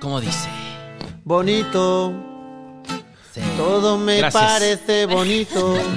¿Cómo 0.00 0.20
dice? 0.20 0.48
Bonito. 1.24 2.12
Sí. 3.32 3.40
Todo 3.56 3.98
me 3.98 4.18
Gracias. 4.18 4.42
parece 4.42 5.06
bonito. 5.06 5.74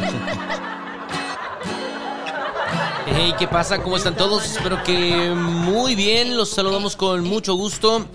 Hey, 3.05 3.35
¿qué 3.37 3.47
pasa? 3.47 3.79
¿Cómo 3.83 3.97
están 3.97 4.15
todos? 4.15 4.43
Espero 4.45 4.81
que 4.83 5.29
muy 5.35 5.93
bien. 5.93 6.35
Los 6.35 6.49
saludamos 6.49 6.95
con 6.95 7.23
mucho 7.23 7.53
gusto. 7.53 8.07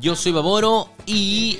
Yo 0.00 0.16
soy 0.16 0.32
Baboro 0.32 0.88
y 1.06 1.58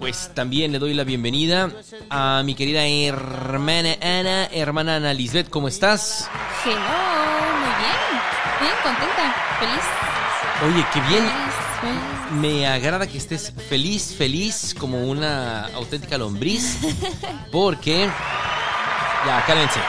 pues 0.00 0.32
también 0.34 0.72
le 0.72 0.78
doy 0.78 0.94
la 0.94 1.04
bienvenida 1.04 1.70
a 2.10 2.42
mi 2.44 2.54
querida 2.54 2.84
hermana 2.86 3.96
Ana, 4.02 4.46
hermana 4.46 4.96
Ana 4.96 5.12
Lisbeth. 5.12 5.50
¿Cómo 5.50 5.68
estás? 5.68 6.28
Hello, 6.64 6.76
muy 7.60 7.74
bien. 7.78 8.00
Bien, 8.60 8.74
contenta, 8.82 9.34
feliz. 9.60 9.84
Oye, 10.74 10.86
qué 10.94 11.00
bien. 11.02 11.22
Feliz, 11.22 11.54
feliz. 11.80 12.15
Me 12.40 12.66
agrada 12.66 13.06
que 13.06 13.18
estés 13.18 13.52
feliz, 13.68 14.14
feliz 14.16 14.74
como 14.78 14.98
una 15.04 15.66
auténtica 15.74 16.18
lombriz. 16.18 16.78
Porque... 17.52 18.08
Ya, 19.26 19.44
cálmense. 19.46 19.80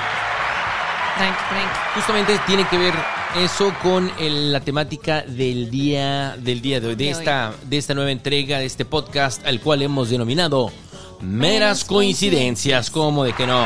Tranqui, 1.18 1.40
tranqui. 1.50 1.80
Justamente 1.96 2.40
tiene 2.48 2.68
que 2.68 2.78
ver 2.78 2.94
eso 3.38 3.74
con 3.84 4.12
el- 4.20 4.52
la 4.52 4.62
temática 4.62 5.22
del 5.24 5.70
día 5.70 6.36
del 6.38 6.62
día 6.62 6.80
de 6.80 6.88
hoy, 6.88 6.96
de, 6.96 7.06
De 7.06 7.14
hoy. 7.14 7.20
esta 7.20 7.54
de 7.64 7.78
esta 7.78 7.94
nueva 7.94 8.12
entrega 8.12 8.60
de 8.60 8.66
este 8.66 8.86
podcast 8.86 9.46
al 9.46 9.60
cual 9.60 9.82
hemos 9.82 10.10
denominado 10.10 10.72
Meras 11.20 11.22
Meras 11.22 11.84
coincidencias, 11.86 12.90
como 12.90 13.24
de 13.24 13.34
que 13.34 13.46
no. 13.46 13.66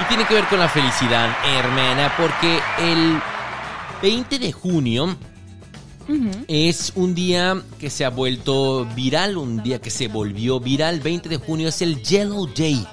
Y 0.00 0.04
tiene 0.08 0.24
que 0.26 0.34
ver 0.34 0.44
con 0.46 0.58
la 0.58 0.68
felicidad, 0.68 1.30
hermana, 1.58 2.12
porque 2.16 2.60
el 2.78 3.20
20 4.02 4.38
de 4.38 4.52
junio 4.52 5.16
es 6.48 6.92
un 6.94 7.14
día 7.14 7.62
que 7.78 7.90
se 7.90 8.04
ha 8.04 8.10
vuelto 8.10 8.86
viral, 8.94 9.36
un 9.36 9.62
día 9.62 9.80
que 9.80 9.90
se 9.90 10.08
volvió 10.08 10.60
viral. 10.60 11.00
20 11.00 11.28
de 11.28 11.36
junio 11.36 11.68
es 11.68 11.82
el 11.82 12.02
Yellow 12.02 12.46
Day. 12.46 12.86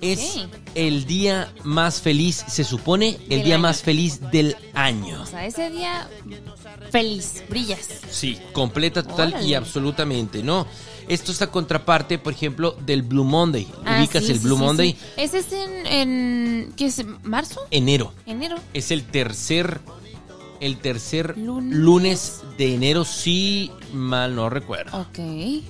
Es 0.00 0.40
el 0.74 1.04
día 1.04 1.52
más 1.62 2.00
feliz, 2.00 2.44
se 2.48 2.64
supone, 2.64 3.10
el 3.22 3.28
Del 3.28 3.42
día 3.44 3.54
año. 3.54 3.62
más 3.62 3.82
feliz 3.82 4.20
del 4.32 4.56
año. 4.74 5.22
O 5.22 5.26
sea, 5.26 5.46
ese 5.46 5.70
día 5.70 6.08
feliz, 6.90 7.44
brillas. 7.48 7.88
Sí, 8.10 8.36
completa, 8.52 9.04
total 9.04 9.46
y 9.46 9.54
absolutamente, 9.54 10.42
¿no? 10.42 10.66
Esto 11.06 11.30
es 11.30 11.40
la 11.40 11.48
contraparte, 11.48 12.18
por 12.18 12.32
ejemplo, 12.32 12.76
del 12.84 13.02
Blue 13.02 13.22
Monday. 13.24 13.68
Ah, 13.84 13.98
¿Ubicas 14.00 14.24
sí, 14.24 14.32
el 14.32 14.38
Blue 14.40 14.56
sí, 14.56 14.62
Monday? 14.62 14.90
sí. 14.92 14.98
Ese 15.16 15.38
es 15.38 15.52
en, 15.52 15.86
en 15.86 16.72
¿qué 16.76 16.86
es? 16.86 17.00
¿Marzo? 17.22 17.60
Enero. 17.70 18.12
¿Enero? 18.26 18.56
Es 18.74 18.90
el 18.90 19.04
tercer, 19.04 19.80
el 20.62 20.78
tercer 20.78 21.36
Lunes. 21.36 21.76
lunes 21.78 22.40
de 22.56 22.74
enero, 22.74 23.04
si 23.04 23.70
mal 23.92 24.34
no 24.34 24.48
recuerdo. 24.48 24.96
Ok. 24.98 25.18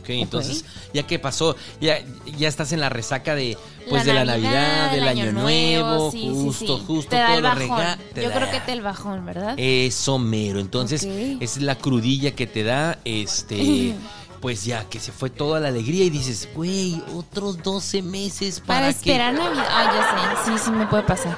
Ok, 0.00 0.08
entonces, 0.10 0.64
ya 0.92 1.04
que 1.06 1.18
pasó, 1.18 1.56
ya, 1.80 1.98
ya 2.38 2.48
estás 2.48 2.72
en 2.72 2.80
la 2.80 2.88
resaca 2.88 3.34
de 3.34 3.56
pues 3.88 4.06
La 4.06 4.12
de 4.12 4.18
la 4.24 4.24
Navidad, 4.32 4.90
del 4.92 5.02
el 5.02 5.08
Año, 5.08 5.22
Año 5.24 5.32
Nuevo, 5.32 5.88
Nuevo, 5.88 6.10
sí, 6.12 6.18
sí, 6.20 6.28
justo, 6.28 6.78
sí. 6.78 6.84
justo 6.86 7.10
Te 7.10 7.16
da 7.16 7.26
todo 7.26 7.36
el 7.38 7.42
lo 7.42 7.48
bajón. 7.48 7.68
rega- 7.68 7.98
te 8.14 8.22
Yo 8.22 8.28
da- 8.28 8.34
creo 8.36 8.50
que 8.50 8.60
te 8.60 8.72
el 8.72 8.82
bajón, 8.82 9.26
¿verdad? 9.26 9.54
Eso 9.56 10.18
mero. 10.18 10.60
Entonces, 10.60 11.02
Ok. 11.04 11.42
es 11.42 11.56
la 11.60 11.74
crudilla 11.76 12.32
que 12.36 12.46
te 12.46 12.62
da, 12.62 12.98
este, 13.04 13.94
pues 14.40 14.64
ya 14.64 14.84
que 14.88 15.00
se 15.00 15.10
fue 15.12 15.30
toda 15.30 15.58
la 15.60 15.68
alegría 15.68 16.04
y 16.04 16.10
dices, 16.10 16.48
güey, 16.54 17.00
otros 17.14 17.62
12 17.62 18.02
meses 18.02 18.60
para, 18.60 18.80
Para 18.80 18.86
que 18.92 18.98
esperar 18.98 19.34
Navidad. 19.34 19.66
Ah, 19.70 20.34
ya 20.44 20.44
sé. 20.44 20.50
Sí, 20.58 20.64
sí 20.66 20.70
me 20.70 20.86
puede 20.86 21.02
pasar. 21.04 21.36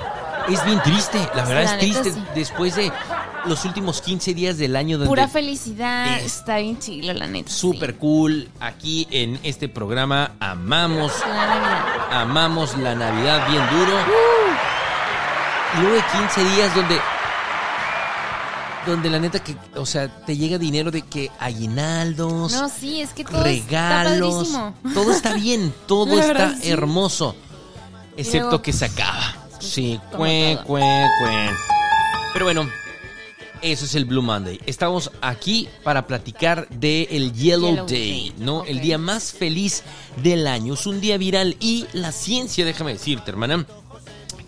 Es 0.49 0.63
bien 0.67 0.83
triste, 0.83 1.19
la 1.35 1.45
verdad 1.47 1.65
La 1.65 1.73
es 1.75 1.79
triste. 1.79 2.13
sí. 2.13 2.23
Después 2.35 2.77
de 2.77 2.93
los 3.47 3.65
últimos 3.65 4.01
15 4.01 4.35
días 4.35 4.57
del 4.59 4.75
año 4.77 4.97
donde 4.99 5.09
Pura 5.09 5.29
felicidad. 5.29 6.19
Es- 6.19 6.37
Está 6.39 6.59
bien 6.59 6.79
chilo, 6.79 7.13
la 7.13 7.27
neta. 7.27 7.51
sí. 7.51 7.59
Súper 7.59 7.97
cool. 7.97 8.49
Aquí 8.61 9.07
en 9.11 9.39
este 9.43 9.69
programa 9.69 10.33
amamos, 10.41 11.13
La 11.27 11.47
Navidad. 11.47 12.21
amamos 12.23 12.79
la 12.79 12.95
Navidad 12.95 13.49
bien 13.49 13.63
duro. 13.71 13.99
Y 15.77 15.81
luego 15.81 15.97
de 15.97 16.03
15 16.13 16.45
días 16.55 16.75
donde, 16.75 17.01
donde 18.87 19.11
la 19.11 19.19
neta 19.19 19.39
que, 19.41 19.57
o 19.77 19.85
sea, 19.87 20.09
te 20.25 20.37
llega 20.37 20.57
dinero 20.59 20.91
de 20.91 21.03
que 21.03 21.31
aguinaldos, 21.41 22.53
No, 22.53 22.69
sí, 22.69 23.01
es 23.01 23.11
que 23.11 23.25
todo 23.25 23.43
regalos, 23.43 24.49
está 24.49 24.73
todo 24.95 25.11
está 25.13 25.33
bien, 25.35 25.75
todo 25.87 26.21
está 26.21 26.55
sí. 26.55 26.71
hermoso, 26.71 27.35
excepto 28.17 28.47
luego, 28.49 28.63
que 28.63 28.73
se 28.73 28.85
acaba. 28.85 29.35
Sí, 29.59 29.99
como 30.11 30.19
cue, 30.25 30.59
cue, 30.67 31.07
cue. 31.21 31.51
Pero 32.35 32.45
bueno, 32.45 32.69
eso 33.65 33.87
es 33.87 33.95
el 33.95 34.05
Blue 34.05 34.21
Monday. 34.21 34.61
Estamos 34.67 35.11
aquí 35.23 35.69
para 35.83 36.07
platicar 36.07 36.69
de 36.69 37.09
el 37.11 37.33
Yellow, 37.33 37.71
Yellow 37.71 37.87
Day, 37.87 38.31
Day, 38.31 38.35
¿no? 38.39 38.65
El 38.65 38.81
día 38.81 38.99
más 38.99 39.33
feliz 39.33 39.83
del 40.23 40.47
año. 40.47 40.75
Es 40.75 40.87
un 40.87 41.01
día 41.01 41.17
viral 41.17 41.57
y 41.61 41.87
la 41.95 42.13
ciencia, 42.13 42.67
déjame 42.67 42.93
decirte, 42.93 43.31
hermana, 43.31 43.67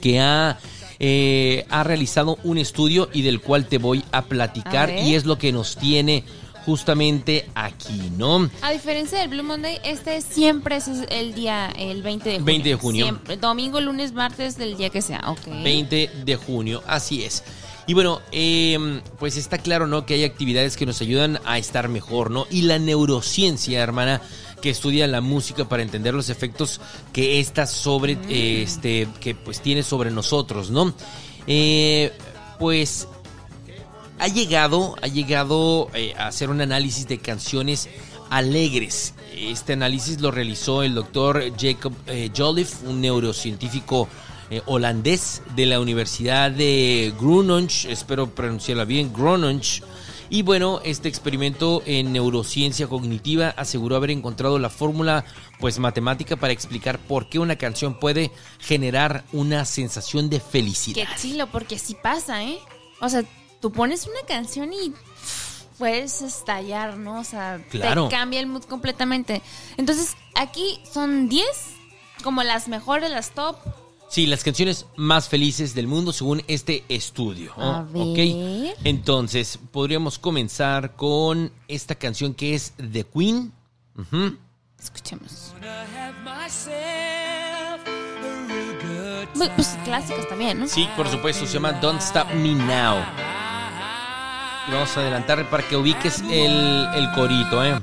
que 0.03 0.21
ha, 0.21 0.59
eh, 0.99 1.65
ha 1.71 1.83
realizado 1.83 2.39
un 2.45 2.59
estudio 2.59 3.09
y 3.11 3.23
del 3.23 3.41
cual 3.41 3.67
te 3.67 3.79
voy 3.79 4.05
a 4.13 4.23
platicar 4.23 4.91
A 4.91 5.01
y 5.01 5.15
es 5.15 5.25
lo 5.25 5.39
que 5.39 5.51
nos 5.51 5.77
tiene 5.77 6.25
justamente 6.67 7.49
aquí, 7.55 8.11
¿no? 8.19 8.51
A 8.61 8.73
diferencia 8.73 9.21
del 9.21 9.29
Blue 9.29 9.45
Monday, 9.45 9.79
este 9.85 10.21
siempre 10.21 10.77
es 10.77 10.89
el 11.11 11.33
día, 11.33 11.73
el 11.79 12.03
20 12.03 12.29
de 12.29 12.35
junio. 12.35 12.45
20 12.45 12.69
de 12.69 12.75
junio. 12.75 13.05
Siempre. 13.05 13.37
Domingo, 13.37 13.81
lunes, 13.81 14.13
martes, 14.13 14.59
del 14.59 14.77
día 14.77 14.91
que 14.91 15.01
sea. 15.01 15.23
Ok. 15.29 15.47
20 15.63 16.11
de 16.25 16.37
junio, 16.37 16.83
así 16.89 17.23
es. 17.23 17.45
Y 17.87 17.95
bueno, 17.95 18.21
eh, 18.33 19.01
pues 19.19 19.37
está 19.37 19.59
claro, 19.59 19.87
¿no? 19.87 20.07
Que 20.07 20.15
hay 20.15 20.25
actividades 20.25 20.77
que 20.77 20.87
nos 20.87 21.01
ayudan 21.01 21.39
a 21.45 21.59
estar 21.59 21.89
mejor, 21.89 22.31
¿no? 22.31 22.47
Y 22.51 22.63
la 22.63 22.79
neurociencia, 22.79 23.81
hermana, 23.81 24.21
que 24.61 24.71
estudia 24.71 25.07
la 25.07 25.21
música 25.21 25.69
para 25.69 25.83
entender 25.83 26.13
los 26.15 26.29
efectos 26.29 26.81
que 27.13 27.39
esta 27.39 27.67
sobre, 27.67 28.19
eh, 28.29 28.63
este, 28.63 29.07
que 29.21 29.35
pues 29.35 29.61
tiene 29.61 29.83
sobre 29.83 30.11
nosotros, 30.11 30.71
¿no? 30.71 30.95
Eh, 31.47 32.13
pues 32.59 33.07
ha 34.19 34.29
llegado, 34.29 34.97
ha 35.03 35.07
llegado 35.07 35.89
eh, 35.95 36.15
a 36.17 36.29
hacer 36.29 36.51
un 36.51 36.61
análisis 36.61 37.07
de 37.07 37.19
canciones 37.19 37.89
alegres. 38.31 39.15
Este 39.37 39.75
análisis 39.75 40.21
lo 40.21 40.31
realizó 40.31 40.83
el 40.83 40.95
doctor 40.95 41.43
Jacob 41.59 41.93
eh, 42.07 42.31
Jolliffe, 42.35 42.87
un 42.87 43.01
neurocientífico 43.01 44.09
eh, 44.51 44.63
holandés 44.67 45.43
de 45.55 45.67
la 45.67 45.81
Universidad 45.81 46.51
de 46.51 47.13
Groningen, 47.21 47.69
espero 47.89 48.29
pronunciarla 48.35 48.85
bien, 48.85 49.13
Groningen. 49.13 49.61
Y 50.29 50.43
bueno, 50.43 50.81
este 50.83 51.09
experimento 51.09 51.83
en 51.87 52.13
neurociencia 52.13 52.89
cognitiva 52.89 53.55
aseguró 53.57 53.95
haber 53.95 54.11
encontrado 54.11 54.59
la 54.59 54.71
fórmula 54.71 55.25
pues 55.61 55.79
matemática 55.79 56.35
para 56.37 56.53
explicar 56.53 56.99
por 56.99 57.29
qué 57.29 57.39
una 57.39 57.55
canción 57.57 57.99
puede 58.01 58.33
generar 58.59 59.25
una 59.33 59.65
sensación 59.65 60.29
de 60.29 60.41
felicidad. 60.41 61.07
Qué 61.09 61.21
chilo, 61.21 61.47
porque 61.47 61.79
sí 61.79 61.97
pasa, 62.03 62.43
¿eh? 62.43 62.59
O 63.01 63.09
sea, 63.09 63.23
tú 63.61 63.71
pones 63.71 64.07
una 64.09 64.27
canción 64.27 64.73
y 64.73 64.93
puedes 65.79 66.23
estallar, 66.23 66.97
¿no? 66.97 67.21
O 67.21 67.25
sea, 67.25 67.65
Claro. 67.71 68.09
te 68.09 68.17
cambia 68.17 68.41
el 68.41 68.47
mood 68.49 68.65
completamente. 68.65 69.43
Entonces, 69.77 70.17
aquí 70.35 70.81
son 70.93 71.29
10 71.29 71.47
como 72.25 72.43
las 72.43 72.67
mejores, 72.67 73.11
las 73.11 73.31
top. 73.31 73.57
Sí, 74.09 74.27
las 74.27 74.45
canciones 74.45 74.87
más 74.97 75.29
felices 75.29 75.75
del 75.75 75.87
mundo 75.89 76.13
según 76.13 76.43
este 76.47 76.85
estudio. 76.89 77.53
¿no? 77.57 77.65
A 77.75 77.83
ver. 77.83 78.03
¿Ok? 78.73 78.79
Entonces, 78.85 79.59
podríamos 79.73 80.19
comenzar 80.19 80.95
con 80.95 81.53
esta 81.69 81.95
canción 81.95 82.33
que 82.35 82.55
es 82.55 82.73
The 82.93 83.05
Queen. 83.05 83.53
Escuchemos. 84.81 85.55
Muy, 89.35 89.49
Pues 89.51 89.77
clásicas 89.85 90.29
también, 90.29 90.61
¿no? 90.61 90.69
Sí, 90.69 90.89
por 90.97 91.09
supuesto, 91.09 91.45
se 91.47 91.53
llama 91.55 91.73
Don't 91.73 92.01
Stop 92.01 92.33
Me 92.35 92.55
Now. 92.55 92.97
Y 94.69 94.73
vamos 94.73 94.97
a 94.97 95.01
adelantar 95.01 95.49
para 95.51 95.67
que 95.67 95.77
ubiques 95.77 96.21
el, 96.31 96.89
el 96.95 97.11
corito, 97.13 97.65
¿eh? 97.65 97.81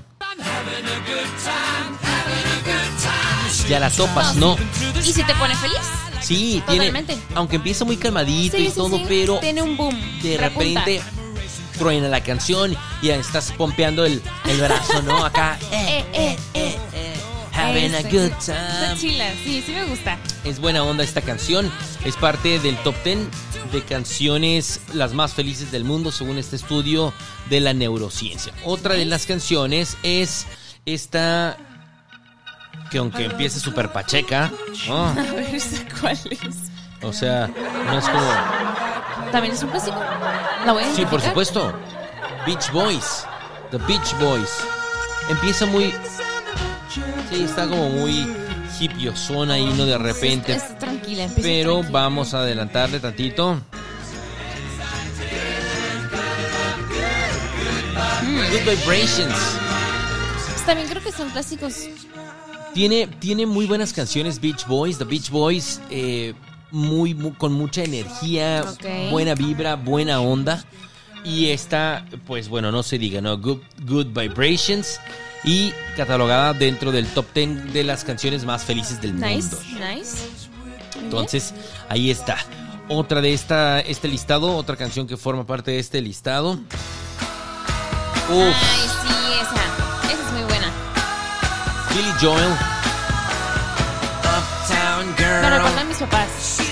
Ya 3.67 3.79
la 3.79 3.89
topas, 3.89 4.35
¿no? 4.35 4.57
¿Y 5.05 5.13
si 5.13 5.23
te 5.23 5.33
pone 5.35 5.55
feliz? 5.55 5.79
Sí, 6.23 6.63
tiene. 6.67 6.91
Aunque 7.35 7.57
empieza 7.57 7.85
muy 7.85 7.97
calmadito 7.97 8.57
Sí, 8.57 8.63
y 8.63 8.67
sí, 8.69 8.73
todo, 8.75 8.97
sí. 8.97 9.05
pero 9.07 9.39
Tiene 9.39 9.61
un 9.61 9.75
boom. 9.77 9.95
de 10.21 10.37
repunta. 10.37 10.79
repente 10.85 11.01
truena 11.77 12.07
la 12.07 12.21
canción 12.23 12.75
y 13.01 13.09
estás 13.09 13.51
pompeando 13.51 14.05
el, 14.05 14.21
el 14.45 14.61
brazo, 14.61 15.01
¿no? 15.03 15.23
Acá. 15.25 15.57
Eh, 15.71 16.05
eh, 16.13 16.37
eh. 16.53 16.77
eh, 16.93 17.15
having 17.51 17.93
a 17.95 18.01
good 18.03 18.31
Está 18.39 18.79
time. 18.89 18.99
chila, 18.99 19.25
sí, 19.43 19.63
sí 19.65 19.71
me 19.73 19.85
gusta. 19.85 20.17
Es 20.43 20.59
buena 20.59 20.83
onda 20.83 21.03
esta 21.03 21.21
canción. 21.21 21.71
Es 22.05 22.15
parte 22.15 22.59
del 22.59 22.77
top 22.77 22.95
10 23.03 23.19
de 23.71 23.81
canciones 23.83 24.81
las 24.93 25.13
más 25.13 25.33
felices 25.33 25.71
del 25.71 25.83
mundo 25.83 26.11
según 26.11 26.37
este 26.37 26.55
estudio 26.55 27.13
de 27.49 27.59
la 27.59 27.73
neurociencia. 27.73 28.53
Otra 28.63 28.93
de 28.95 29.05
las 29.05 29.25
canciones 29.25 29.97
es 30.03 30.45
esta 30.85 31.57
que 32.93 32.99
aunque 32.99 33.25
empiece 33.25 33.59
súper 33.59 33.91
pacheca, 33.91 34.51
¿no? 34.87 35.07
A 35.07 35.13
ver, 35.13 35.55
¿esa 35.55 35.83
¿cuál 35.99 36.13
es? 36.29 36.55
o 37.01 37.11
sea, 37.11 37.47
no 37.87 37.97
es 37.97 38.05
como... 38.07 39.31
¿También 39.31 39.55
es 39.55 39.63
un 39.63 39.69
clásico? 39.71 39.97
¿La 40.63 40.73
voy 40.73 40.83
a 40.83 40.93
Sí, 40.93 41.03
por 41.07 41.19
supuesto. 41.19 41.73
Beach 42.45 42.71
Boys. 42.71 43.25
The 43.71 43.77
Beach 43.79 44.15
Boys. 44.19 44.49
empieza 45.27 45.65
muy... 45.65 45.91
Sí, 47.31 47.43
está 47.43 47.67
como 47.67 47.89
muy 47.89 48.31
hippiosona 48.79 49.57
y 49.57 49.63
uno 49.63 49.87
de 49.87 49.97
repente. 49.97 50.61
Tranquila, 50.79 51.23
empieza 51.23 51.41
Pero 51.49 51.71
tranquila. 51.79 51.99
vamos 51.99 52.35
a 52.35 52.41
adelantarle 52.41 52.99
tantito. 52.99 53.59
Good 58.51 58.69
Vibrations. 58.69 59.33
Pues 60.45 60.65
también 60.67 60.87
creo 60.89 61.01
que 61.01 61.11
son 61.11 61.31
clásicos. 61.31 61.73
Tiene, 62.73 63.07
tiene 63.07 63.45
muy 63.45 63.65
buenas 63.67 63.93
canciones 63.93 64.39
Beach 64.41 64.65
Boys. 64.67 64.97
The 64.97 65.03
Beach 65.05 65.29
Boys, 65.29 65.79
eh, 65.89 66.33
muy, 66.71 67.13
mu- 67.13 67.35
con 67.35 67.53
mucha 67.53 67.83
energía, 67.83 68.63
buena 69.11 69.35
vibra, 69.35 69.75
buena 69.75 70.19
onda. 70.21 70.63
Y 71.23 71.47
está, 71.49 72.05
pues 72.27 72.49
bueno, 72.49 72.71
no 72.71 72.83
se 72.83 72.97
diga, 72.97 73.21
¿no? 73.21 73.37
Good, 73.37 73.59
Good 73.85 74.07
Vibrations. 74.07 74.99
Y 75.45 75.73
catalogada 75.97 76.53
dentro 76.53 76.91
del 76.91 77.05
top 77.07 77.25
10 77.35 77.73
de 77.73 77.83
las 77.83 78.03
canciones 78.03 78.45
más 78.45 78.63
felices 78.63 79.01
del 79.01 79.15
Nice, 79.19 79.55
mundo. 79.55 79.57
nice. 79.93 80.17
Entonces, 80.99 81.53
ahí 81.89 82.09
está. 82.09 82.37
Otra 82.89 83.21
de 83.21 83.33
esta, 83.33 83.79
este 83.81 84.07
listado, 84.07 84.55
otra 84.55 84.75
canción 84.77 85.05
que 85.05 85.15
forma 85.17 85.45
parte 85.45 85.71
de 85.71 85.79
este 85.79 86.01
listado. 86.01 86.53
Uf, 88.29 88.55
Ay, 88.55 88.89
Billy 91.93 92.11
Joel. 92.21 92.51
Uptown 94.23 95.15
Me 95.41 95.49
recuerda 95.49 95.81
a 95.81 95.83
mis 95.85 95.97
papás. 95.97 96.27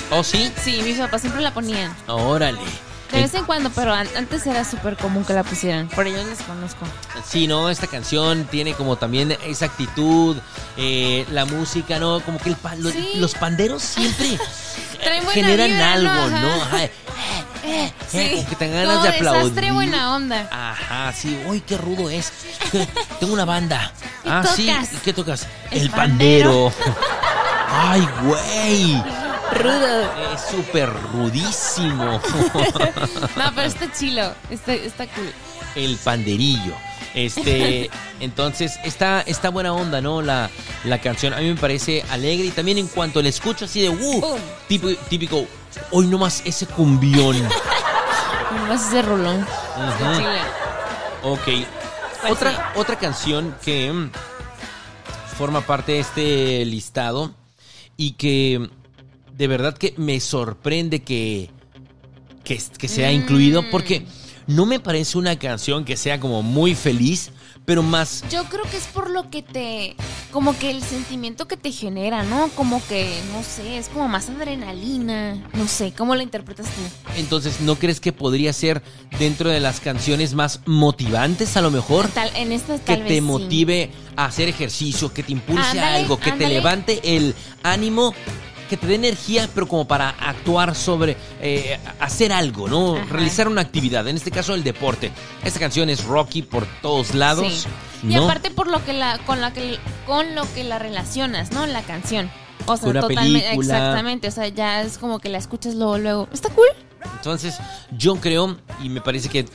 ¿Oh, 0.10 0.24
sí? 0.24 0.52
Sí, 0.64 0.82
mis 0.84 0.98
papás 0.98 1.22
siempre 1.22 1.42
la 1.42 1.54
ponían. 1.54 1.96
Órale. 2.08 2.60
De 3.12 3.22
vez 3.22 3.34
en 3.34 3.44
cuando, 3.44 3.70
pero 3.72 3.94
an- 3.94 4.08
antes 4.18 4.48
era 4.48 4.64
súper 4.64 4.96
común 4.96 5.26
que 5.26 5.34
la 5.34 5.44
pusieran. 5.44 5.90
Por 5.90 6.08
ellos 6.08 6.26
les 6.26 6.42
conozco. 6.44 6.86
Sí, 7.28 7.46
no, 7.46 7.70
esta 7.70 7.88
canción 7.88 8.46
tiene 8.46 8.74
como 8.74 8.96
también 8.96 9.38
esa 9.46 9.66
actitud, 9.66 10.38
eh, 10.78 11.26
la 11.30 11.44
música, 11.44 12.00
¿no? 12.00 12.22
Como 12.22 12.38
que 12.40 12.50
el 12.50 12.56
pa- 12.56 12.76
lo- 12.76 12.90
Sí. 12.90 13.12
los 13.16 13.36
panderos 13.36 13.84
siempre 13.84 14.40
Traen 15.04 15.26
buena 15.26 15.34
generan 15.48 15.68
vibra, 15.72 15.94
algo, 15.94 16.30
¿no? 16.30 16.40
¿no? 16.42 16.54
Ajá. 16.64 16.78
Ajá. 16.78 16.88
Eh, 17.64 17.92
Sí. 18.10 18.30
como 18.36 18.50
que 18.50 18.56
te 18.56 18.68
ganas 18.70 18.88
Como 18.88 19.04
de 19.04 19.12
desastre, 19.12 19.40
aplaudir. 19.40 19.74
buena 19.74 20.16
onda. 20.16 20.48
Ajá, 20.52 21.14
sí. 21.14 21.40
Uy, 21.48 21.62
qué 21.62 21.78
rudo 21.78 22.10
es. 22.10 22.32
Tengo 23.20 23.34
una 23.34 23.46
banda. 23.46 23.92
¿Qué 24.24 24.30
ah, 24.30 24.44
sí. 24.56 24.68
tocas? 24.68 24.94
¿Y 24.94 24.98
qué 24.98 25.14
tocas? 25.14 25.48
El 25.72 25.82
El, 25.84 25.90
pandero. 25.92 26.74
Ay, 27.70 28.08
güey. 28.24 29.04
Rudo. 29.54 30.34
Es 30.34 30.42
súper 30.50 30.90
rudísimo. 31.14 32.20
No, 33.36 33.52
pero 33.56 33.68
está 33.68 33.92
chilo. 33.92 34.34
Está, 34.50 34.74
está 34.74 35.08
cool. 35.08 35.32
el 35.76 35.96
panderillo. 35.98 36.74
Este, 37.14 37.90
entonces, 38.22 38.80
está, 38.86 39.22
está 39.22 39.50
buena 39.50 39.74
onda, 39.74 40.00
¿no? 40.02 40.22
La, 40.22 40.50
la 40.86 41.00
canción 41.00 41.34
a 41.34 41.38
mí 41.40 41.50
me 41.50 41.56
parece 41.60 42.04
alegre 42.10 42.48
y 42.48 42.52
también 42.52 42.78
en 42.78 42.88
cuanto 42.88 43.22
la 43.22 43.30
escucho 43.30 43.66
así 43.66 43.82
de, 43.82 43.90
uh, 43.90 44.38
típico, 44.68 45.02
típico, 45.10 45.46
hoy 45.92 46.08
nomás 46.08 46.42
ese 46.46 46.66
cumbión. 46.68 47.38
Nomás 48.56 48.88
ese 48.88 49.02
rolón. 49.02 49.46
Chila. 50.18 50.42
Ok. 51.24 51.44
Pues 52.22 52.32
otra, 52.34 52.74
otra 52.76 53.00
canción 53.00 53.56
que 53.64 53.92
mm, 53.92 54.12
forma 55.38 55.62
parte 55.62 55.94
de 55.94 56.00
este 56.00 56.66
listado 56.66 57.34
y 57.98 58.12
que 58.12 58.70
de 59.36 59.48
verdad 59.48 59.76
que 59.78 59.94
me 59.98 60.20
sorprende 60.20 61.02
que, 61.02 61.50
que, 62.44 62.62
que 62.78 62.88
sea 62.88 63.10
Mm. 63.10 63.14
incluido 63.14 63.70
porque 63.72 64.06
no 64.48 64.66
me 64.66 64.80
parece 64.80 65.18
una 65.18 65.38
canción 65.40 65.84
que 65.86 65.98
sea 65.98 66.20
como 66.20 66.44
muy 66.44 66.76
feliz, 66.76 67.32
pero 67.72 67.84
más 67.84 68.26
Yo 68.30 68.44
creo 68.50 68.66
que 68.70 68.76
es 68.76 68.84
por 68.88 69.10
lo 69.10 69.30
que 69.30 69.42
te. 69.42 69.96
Como 70.34 70.60
que 70.60 70.72
el 70.72 70.84
sentimiento 70.84 71.48
que 71.48 71.56
te 71.56 71.72
genera, 71.72 72.22
¿no? 72.24 72.50
Como 72.50 72.86
que, 72.86 73.18
no 73.32 73.44
sé, 73.44 73.78
es 73.78 73.88
como 73.88 74.10
más 74.10 74.28
adrenalina. 74.28 75.42
No 75.54 75.70
sé, 75.70 75.94
¿cómo 75.98 76.14
la 76.16 76.22
interpretas 76.22 76.66
tú? 76.66 76.82
Entonces, 77.16 77.62
¿no 77.62 77.78
crees 77.78 78.02
que 78.02 78.12
podría 78.12 78.52
ser 78.52 78.84
dentro 79.18 79.50
de 79.50 79.62
las 79.62 79.80
canciones 79.80 80.34
más 80.34 80.60
motivantes 80.66 81.56
a 81.56 81.62
lo 81.62 81.72
mejor? 81.72 82.10
Tal, 82.10 82.30
en 82.36 82.52
esta 82.52 82.74
Que 82.78 82.98
tal 82.98 82.98
te 82.98 83.04
vez 83.04 83.14
sí. 83.14 83.22
motive 83.22 83.92
a 84.18 84.26
hacer 84.26 84.50
ejercicio, 84.50 85.14
que 85.14 85.24
te 85.24 85.32
impulse 85.32 85.80
a 85.80 85.96
algo, 85.96 86.20
que 86.20 86.34
te 86.34 86.50
levante 86.50 87.00
el 87.16 87.34
ánimo, 87.64 88.14
que 88.72 88.78
te 88.78 88.88
dé 88.88 88.96
energía, 88.96 89.50
pero 89.54 89.68
como 89.68 89.86
para 89.86 90.10
actuar 90.12 90.74
sobre, 90.76 91.18
eh, 91.42 91.78
hacer 92.00 92.32
algo, 92.32 92.68
¿no? 92.70 92.96
Ajá. 92.96 93.06
Realizar 93.12 93.48
una 93.50 93.60
actividad, 93.62 94.08
en 94.08 94.16
este 94.16 94.32
caso 94.32 94.54
el 94.56 94.64
deporte. 94.64 95.12
Esta 95.44 95.60
canción 95.60 95.90
es 95.90 96.06
Rocky 96.06 96.42
por 96.42 96.66
todos 96.82 97.14
lados. 97.14 97.68
Sí. 98.02 98.08
Y 98.08 98.16
aparte 98.16 98.50
por 98.50 98.68
lo 98.68 98.84
que 98.86 98.94
la, 98.94 99.18
con 99.26 99.42
la 99.42 99.52
que 99.52 99.78
con 100.08 100.34
lo 100.36 100.52
que 100.54 100.64
la 100.64 100.80
relacionas, 100.80 101.52
¿no? 101.52 101.68
La 101.68 101.82
canción. 101.84 102.32
O 102.66 102.78
sea, 102.78 102.90
Una 102.90 103.02
totalmente, 103.02 103.42
película. 103.50 103.76
exactamente. 103.78 104.28
O 104.30 104.32
sea, 104.32 104.48
ya 104.48 104.82
es 104.84 104.98
como 104.98 105.20
que 105.20 105.28
la 105.30 105.38
escuchas 105.38 105.76
luego, 105.76 105.98
luego. 105.98 106.28
Está 106.32 106.50
cool. 106.50 106.68
Entonces, 107.18 107.56
yo 107.98 108.16
creo, 108.18 108.58
y 108.84 108.90
me 108.90 109.02
parece 109.02 109.28
que 109.28 109.46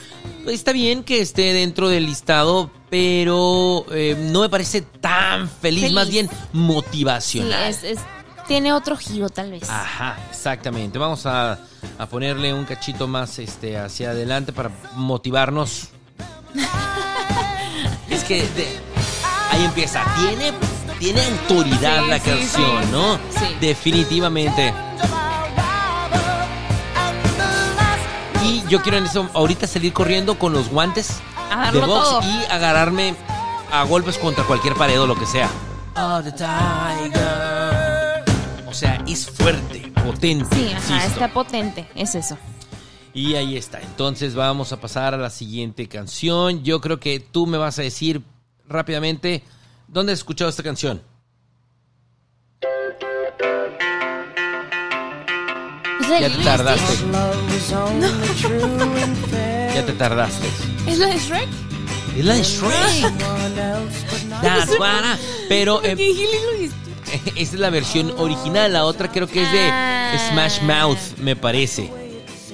está 0.49 0.73
bien 0.73 1.05
que 1.05 1.21
esté 1.21 1.53
dentro 1.55 1.89
del 1.89 2.05
listado, 2.07 2.71
pero 2.91 3.87
eh, 3.93 4.17
no 4.31 4.41
me 4.43 4.49
parece 4.49 4.83
tan 4.83 5.49
feliz, 5.49 5.83
Feliz. 5.83 5.95
más 5.95 6.11
bien 6.11 6.29
Sí, 6.29 6.35
motivacional. 6.53 7.71
es, 7.71 7.83
es- 7.85 8.01
tiene 8.47 8.73
otro 8.73 8.97
giro, 8.97 9.29
tal 9.29 9.51
vez. 9.51 9.69
Ajá, 9.69 10.17
exactamente. 10.31 10.99
Vamos 10.99 11.27
a, 11.27 11.59
a 11.99 12.07
ponerle 12.07 12.53
un 12.55 12.65
cachito 12.65 13.07
más 13.09 13.39
este, 13.39 13.79
hacia 13.79 14.11
adelante 14.11 14.53
para 14.53 14.71
motivarnos. 14.95 15.89
es 18.11 18.25
que 18.25 18.43
de- 18.49 18.79
ahí 19.51 19.65
empieza. 19.65 20.03
Tiene, 20.17 20.53
tiene 20.99 21.25
autoridad 21.25 22.03
Sí, 22.05 22.09
la 22.11 22.19
sí, 22.21 22.31
canción, 22.31 22.85
sí. 22.85 22.89
¿no? 22.93 23.15
Sí. 23.39 23.57
Definitivamente. 23.61 24.73
Y 28.45 28.63
yo 28.69 28.81
quiero 28.81 28.99
en 28.99 29.07
eso 29.07 29.29
ahorita 29.35 29.67
salir 29.67 29.93
corriendo 29.93 30.39
con 30.39 30.53
los 30.53 30.69
guantes 30.69 31.19
de 31.73 31.81
box 31.81 32.05
todo. 32.09 32.21
y 32.23 32.45
agarrarme 32.51 33.15
a 33.73 33.83
golpes 33.85 34.19
contra 34.19 34.45
cualquier 34.45 34.75
pared 34.75 35.01
o 35.01 35.07
lo 35.07 35.17
que 35.17 35.27
sea. 35.27 35.49
Oh, 35.97 36.23
the 36.23 36.31
tiger. 36.31 37.56
O 38.77 38.79
sea, 38.79 39.03
es 39.09 39.25
fuerte, 39.31 39.91
potente. 40.05 40.55
Sí, 40.55 40.67
ajá, 40.71 40.97
insisto. 40.97 41.07
está 41.15 41.33
potente. 41.33 41.89
Es 41.95 42.15
eso. 42.15 42.37
Y 43.15 43.35
ahí 43.35 43.57
está. 43.57 43.81
Entonces 43.81 44.35
vamos 44.35 44.71
a 44.71 44.79
pasar 44.83 45.15
a 45.15 45.17
la 45.17 45.31
siguiente 45.31 45.89
canción. 45.89 46.63
Yo 46.63 46.83
creo 46.83 47.01
que 47.01 47.19
tú 47.19 47.47
me 47.47 47.57
vas 47.57 47.79
a 47.79 47.83
decir 47.83 48.21
rápidamente 48.69 49.43
dónde 49.89 50.13
has 50.13 50.19
escuchado 50.19 50.51
esta 50.51 50.63
canción. 50.63 51.01
¿Es 56.03 56.09
la 56.11 56.17
de 56.17 56.29
Ya 56.29 56.37
te 56.37 56.45
tardaste. 56.45 56.95
Ya 59.75 59.87
te 59.87 59.93
tardaste. 59.95 60.49
¿Es 60.87 60.99
la 60.99 61.07
de 61.07 61.19
Shrek? 61.19 61.49
Es 62.19 62.25
la 62.27 62.35
de 62.35 62.43
Shrek. 62.43 63.17
That's 64.43 64.79
what 64.79 65.03
I- 65.03 65.19
Pero 65.49 65.83
eh, 65.83 65.97
Esta 67.13 67.31
es 67.37 67.53
la 67.55 67.71
versión 67.71 68.13
original. 68.19 68.73
La 68.73 68.85
otra 68.85 69.11
creo 69.11 69.27
que 69.27 69.43
es 69.43 69.53
de 69.53 69.69
Ah. 69.71 70.17
Smash 70.31 70.61
Mouth, 70.63 71.19
me 71.19 71.35
parece. 71.37 71.91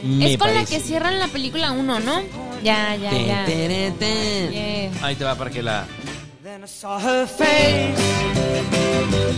Me 0.02 0.32
Es 0.32 0.38
con 0.38 0.52
la 0.52 0.64
que 0.64 0.80
cierran 0.80 1.18
la 1.18 1.28
película 1.28 1.71
1, 1.73 2.00
¿no? 2.00 2.21
Ya, 2.64 2.97
ya, 2.97 3.11
Ten, 3.11 3.26
ya. 3.26 3.44
ten, 3.44 3.94
ten. 3.99 4.50
Yeah. 4.50 5.06
Ahí 5.06 5.14
te 5.14 5.25
va 5.25 5.35
para 5.37 5.50
que 5.50 5.62
la. 5.62 5.87
Then 6.42 6.64
I 6.64 6.68
saw 6.68 6.99
her 6.99 7.26
face. 7.28 7.94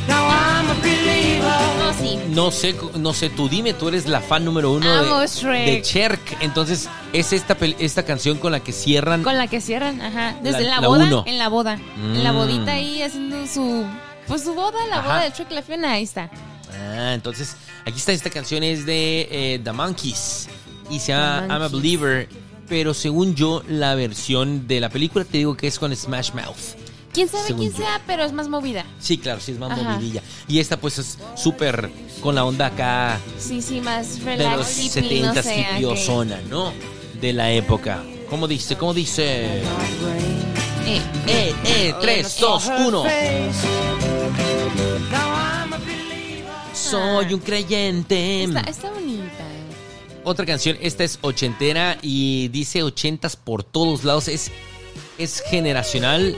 Now 0.08 0.26
I'm 0.28 0.70
a 0.70 0.74
believer. 0.82 1.44
No, 1.78 1.92
sí. 1.92 2.18
No 2.28 2.50
sé, 2.50 2.74
no 2.96 3.12
sé, 3.12 3.30
tú 3.30 3.48
dime, 3.48 3.74
tú 3.74 3.88
eres 3.88 4.06
la 4.06 4.20
fan 4.20 4.44
número 4.44 4.72
uno 4.72 4.90
Amo 4.90 5.18
de, 5.20 5.26
Shrek. 5.26 5.66
de 5.66 5.82
Cherk. 5.82 6.36
Entonces, 6.40 6.88
es 7.12 7.32
esta, 7.32 7.56
esta 7.78 8.02
canción 8.04 8.38
con 8.38 8.52
la 8.52 8.60
que 8.60 8.72
cierran. 8.72 9.22
Con 9.22 9.36
la 9.36 9.46
que 9.48 9.60
cierran, 9.60 10.00
ajá. 10.00 10.36
Desde 10.42 10.62
La- 10.62 10.76
la, 10.76 10.80
la 10.80 10.88
boda. 10.88 11.04
uno. 11.04 11.24
En 11.26 11.38
la 11.38 11.48
boda. 11.48 11.78
En 11.96 12.24
la 12.24 12.32
Mm. 12.32 12.36
bodita 12.36 12.72
ahí 12.72 13.02
haciendo 13.02 13.46
su. 13.46 13.84
Pues 14.26 14.42
su 14.42 14.54
boda, 14.54 14.78
la 14.88 14.98
Ajá. 14.98 15.06
boda 15.08 15.22
de 15.24 15.30
Shrek 15.30 15.50
y 15.50 15.54
la 15.54 15.62
Fiona, 15.62 15.92
ahí 15.92 16.02
está. 16.04 16.30
Ah, 16.72 17.12
entonces, 17.14 17.56
aquí 17.84 17.98
está 17.98 18.12
esta 18.12 18.30
canción, 18.30 18.62
es 18.62 18.84
de 18.86 19.28
eh, 19.30 19.60
The 19.62 19.72
Monkeys. 19.72 20.48
Y 20.90 20.98
se 21.00 21.12
llama 21.12 21.46
I'm 21.48 21.62
a. 21.62 21.68
Believer. 21.68 22.28
Pero 22.68 22.94
según 22.94 23.34
yo, 23.34 23.62
la 23.68 23.94
versión 23.94 24.66
de 24.66 24.80
la 24.80 24.88
película 24.88 25.24
te 25.24 25.36
digo 25.38 25.54
que 25.56 25.66
es 25.66 25.78
con 25.78 25.94
Smash 25.94 26.32
Mouth. 26.32 26.56
Quién 27.12 27.28
sabe 27.28 27.44
Según 27.48 27.60
quién 27.68 27.72
yo. 27.72 27.78
sea, 27.78 28.00
pero 28.06 28.24
es 28.24 28.32
más 28.32 28.48
movida. 28.48 28.84
Sí, 28.98 29.18
claro, 29.18 29.38
sí 29.38 29.52
es 29.52 29.58
más 29.58 29.70
Ajá. 29.70 29.82
movidilla. 29.82 30.22
Y 30.48 30.58
esta 30.58 30.78
pues 30.78 30.98
es 30.98 31.18
súper 31.36 31.90
con 32.20 32.34
la 32.34 32.44
onda 32.44 32.66
acá 32.66 33.20
Sí, 33.38 33.60
sí, 33.62 33.80
más 33.80 34.18
de 34.18 34.24
relax, 34.36 34.56
los 34.56 34.78
hippie, 34.78 34.90
70 34.90 35.34
no 35.34 35.42
sé. 35.96 36.42
¿no? 36.50 36.72
De 37.20 37.32
la 37.32 37.52
época. 37.52 38.02
¿Cómo 38.30 38.48
dice? 38.48 38.76
¿Cómo 38.76 38.92
dice? 38.94 39.44
Eh, 40.86 41.00
Eh, 41.26 41.54
eh, 41.66 41.94
3, 42.00 42.36
2, 42.40 42.70
1. 42.86 43.04
Soy 46.90 47.32
un 47.34 47.40
creyente. 47.40 48.44
está, 48.44 48.60
está 48.60 48.90
bonita. 48.90 49.44
Otra 50.24 50.46
canción, 50.46 50.76
esta 50.80 51.04
es 51.04 51.18
ochentera 51.22 51.98
y 52.02 52.48
dice 52.48 52.82
ochentas 52.82 53.36
por 53.36 53.62
todos 53.64 54.04
lados. 54.04 54.28
Es, 54.28 54.50
es 55.18 55.42
generacional. 55.48 56.36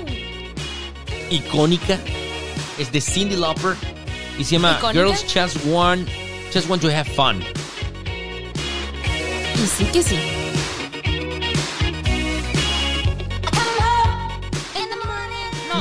icónica. 1.30 1.98
Es 2.78 2.92
de 2.92 3.00
Cindy 3.00 3.36
Lauper 3.36 3.74
y 4.38 4.44
se 4.44 4.52
llama 4.52 4.76
¿Icónica? 4.78 4.92
Girls 4.92 5.24
Just 5.24 5.64
Want, 5.66 6.08
Just 6.52 6.68
Want 6.68 6.82
to 6.82 6.88
Have 6.88 7.04
Fun. 7.14 7.42
Y 9.54 9.66
sí 9.66 9.84
que 9.92 10.02
sí. 10.02 10.18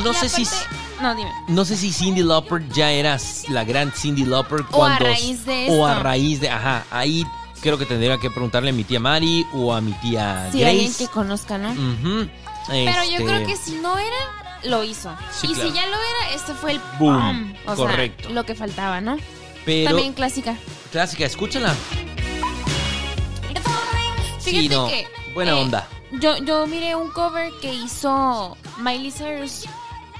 No 0.03 0.13
sé 0.13 0.29
si- 0.29 0.45
No, 1.01 1.13
dime. 1.15 1.31
No 1.49 1.65
sé 1.65 1.75
si 1.75 1.91
Cindy 1.91 2.23
Lauper 2.23 2.67
ya 2.69 2.91
era 2.91 3.17
la 3.49 3.63
gran 3.63 3.91
Cindy 3.91 4.23
Lauper 4.25 4.61
O 4.61 4.63
a 4.63 4.69
cuando 4.69 5.05
raíz 5.05 5.45
de 5.45 5.67
o 5.71 5.85
a 5.85 5.91
esto. 5.91 6.03
raíz 6.03 6.39
de, 6.39 6.49
ajá, 6.49 6.85
ahí 6.91 7.25
creo 7.61 7.77
que 7.77 7.85
tendría 7.85 8.17
que 8.17 8.29
preguntarle 8.29 8.69
a 8.69 8.73
mi 8.73 8.83
tía 8.83 8.99
Mari 8.99 9.45
o 9.53 9.73
a 9.73 9.81
mi 9.81 9.91
tía 9.93 10.49
Sí, 10.51 10.63
alguien 10.63 10.85
Grace. 10.85 11.05
que 11.05 11.11
conozca, 11.11 11.57
¿no? 11.57 11.71
Ujú, 11.71 12.29
Pero 12.67 13.03
yo 13.03 13.17
este, 13.17 13.23
creo 13.25 13.45
que 13.47 13.57
si 13.57 13.71
no 13.75 13.97
era, 13.97 14.61
lo 14.63 14.83
hizo. 14.83 15.13
Sí, 15.31 15.47
y 15.49 15.53
claro. 15.53 15.69
si 15.69 15.75
ya 15.75 15.85
lo 15.87 15.95
era, 15.95 16.35
este 16.35 16.53
fue 16.53 16.71
el 16.73 16.81
Boom. 16.97 17.53
pum. 17.65 17.71
O 17.73 17.75
Correcto. 17.75 18.23
sea, 18.25 18.33
lo 18.33 18.45
que 18.45 18.55
faltaba, 18.55 19.01
¿no? 19.01 19.17
pero 19.65 19.89
También 19.91 20.13
clásica. 20.13 20.55
clásica, 20.91 21.25
escúchala. 21.25 21.73
Fíjate 24.39 24.59
Sí, 24.61 24.69
no, 24.69 24.87
que. 24.87 25.07
buena 25.33 25.51
eh, 25.51 25.61
onda. 25.61 25.87
Yo, 26.21 26.37
yo 26.37 26.67
miré 26.67 26.95
un 26.95 27.09
cover 27.11 27.51
que 27.61 27.73
hizo 27.73 28.55
Miley 28.77 29.11
Cyrus. 29.11 29.65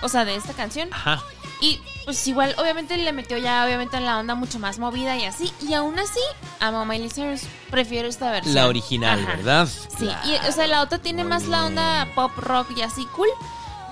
O 0.02 0.10
sea, 0.10 0.26
de 0.26 0.36
esta 0.36 0.54
canción. 0.54 0.90
Ajá. 0.92 1.22
Y 1.62 1.82
pues 2.04 2.28
igual, 2.28 2.54
obviamente 2.58 2.98
le 2.98 3.12
metió 3.14 3.38
ya, 3.38 3.66
obviamente, 3.66 3.98
en 3.98 4.06
la 4.06 4.20
onda 4.20 4.36
mucho 4.36 4.60
más 4.60 4.78
movida 4.78 5.16
y 5.16 5.26
así. 5.26 5.52
Y 5.62 5.74
aún 5.74 5.98
así, 5.98 6.20
amo 6.60 6.82
a 6.82 6.86
Miley 6.86 7.10
Cyrus. 7.10 7.42
Prefiero 7.72 8.08
esta 8.08 8.32
versión. 8.32 8.56
La 8.56 8.68
original, 8.68 9.20
Ajá. 9.20 9.36
¿verdad? 9.38 9.68
Sí, 9.68 10.10
y 10.26 10.48
o 10.48 10.52
sea, 10.52 10.68
la 10.68 10.82
otra 10.82 11.00
tiene 11.00 11.24
más 11.24 11.46
la 11.46 11.66
onda 11.66 12.08
pop 12.14 12.32
rock 12.38 12.68
y 12.78 12.82
así 12.82 13.06
cool. 13.16 13.30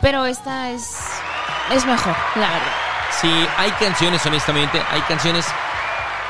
Pero 0.01 0.25
esta 0.25 0.71
es. 0.71 0.97
Es 1.71 1.85
mejor, 1.85 2.15
la 2.35 2.49
verdad. 2.49 2.73
Sí, 3.21 3.47
hay 3.57 3.71
canciones, 3.71 4.25
honestamente, 4.25 4.81
hay 4.91 5.01
canciones 5.01 5.45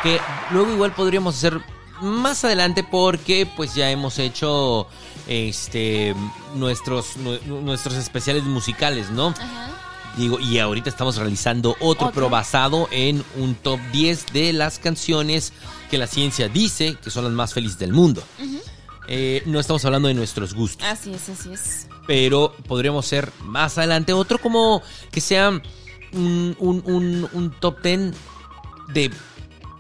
que 0.04 0.22
luego 0.52 0.72
igual 0.72 0.92
podríamos 0.92 1.36
hacer 1.36 1.60
más 2.02 2.44
adelante 2.44 2.84
porque 2.84 3.46
pues 3.56 3.76
ya 3.76 3.90
hemos 3.92 4.20
hecho 4.20 4.88
este 5.28 6.16
nuestros 6.56 7.18
nu- 7.18 7.62
nuestros 7.62 7.96
especiales 7.96 8.44
musicales, 8.44 9.10
¿no? 9.10 9.28
Ajá. 9.30 9.70
Digo, 10.18 10.40
y 10.40 10.60
ahorita 10.60 10.90
estamos 10.92 11.16
realizando 11.16 11.72
otro, 11.80 11.88
Otro. 12.08 12.12
pero 12.14 12.30
basado 12.30 12.88
en 12.92 13.24
un 13.36 13.56
top 13.56 13.80
10 13.92 14.28
de 14.32 14.54
las 14.54 14.78
canciones 14.78 15.54
que 15.90 15.98
la 15.98 16.06
ciencia 16.06 16.48
dice 16.50 16.98
que 17.04 17.10
son 17.10 17.24
las 17.24 17.34
más 17.34 17.54
felices 17.54 17.80
del 17.80 17.94
mundo. 17.94 18.22
Eh, 19.08 19.42
no 19.48 19.60
estamos 19.60 19.84
hablando 19.86 20.08
de 20.08 20.14
nuestros 20.14 20.54
gustos, 20.54 20.88
Así 20.88 21.14
es, 21.14 21.28
así 21.30 21.52
es. 21.52 21.88
pero 22.08 22.56
podríamos 22.68 23.06
ser 23.06 23.32
más 23.44 23.78
adelante 23.78 24.14
otro 24.14 24.38
como 24.40 24.82
que 25.12 25.20
sea 25.20 25.50
un, 25.50 26.56
un- 26.60 26.84
un- 26.86 27.30
un 27.34 27.52
top 27.60 27.82
10 27.82 28.14
de 28.94 29.12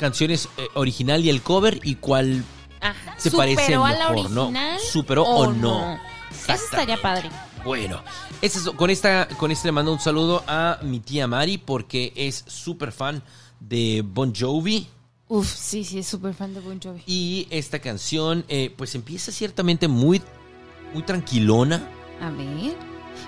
canciones 0.03 0.49
eh, 0.57 0.67
original 0.75 1.23
y 1.23 1.29
el 1.29 1.41
cover 1.41 1.79
y 1.83 1.95
cuál 1.95 2.43
Ajá. 2.81 3.15
se 3.17 3.29
¿Superó 3.29 3.37
parece 3.55 3.75
a 3.75 3.79
la 3.93 4.09
mejor, 4.11 4.31
¿no? 4.31 4.51
¿Superó 4.91 5.23
o 5.23 5.51
no? 5.53 5.97
Eso 6.31 6.53
estaría 6.65 7.01
padre. 7.01 7.29
Bueno, 7.63 8.03
ese 8.41 8.59
es- 8.59 8.69
con 8.71 8.89
esta 8.89 9.27
con 9.37 9.49
este 9.51 9.69
le 9.69 9.71
mando 9.71 9.93
un 9.93 9.99
saludo 10.01 10.43
a 10.47 10.79
mi 10.81 10.99
tía 10.99 11.25
Mari 11.27 11.57
porque 11.57 12.11
es 12.17 12.43
súper 12.47 12.91
fan 12.91 13.23
de 13.61 14.03
Bon 14.05 14.33
Jovi 14.35 14.85
Uf, 15.29 15.47
sí, 15.47 15.85
sí, 15.85 15.99
es 15.99 16.07
súper 16.07 16.33
fan 16.33 16.53
de 16.53 16.59
Bon 16.59 16.77
Jovi. 16.83 17.01
y 17.07 17.47
esta 17.49 17.79
canción 17.79 18.43
eh, 18.49 18.73
pues 18.77 18.93
empieza 18.95 19.31
ciertamente 19.31 19.87
muy 19.87 20.21
muy 20.93 21.03
tranquilona 21.03 21.87
A 22.21 22.29
ver. 22.31 22.75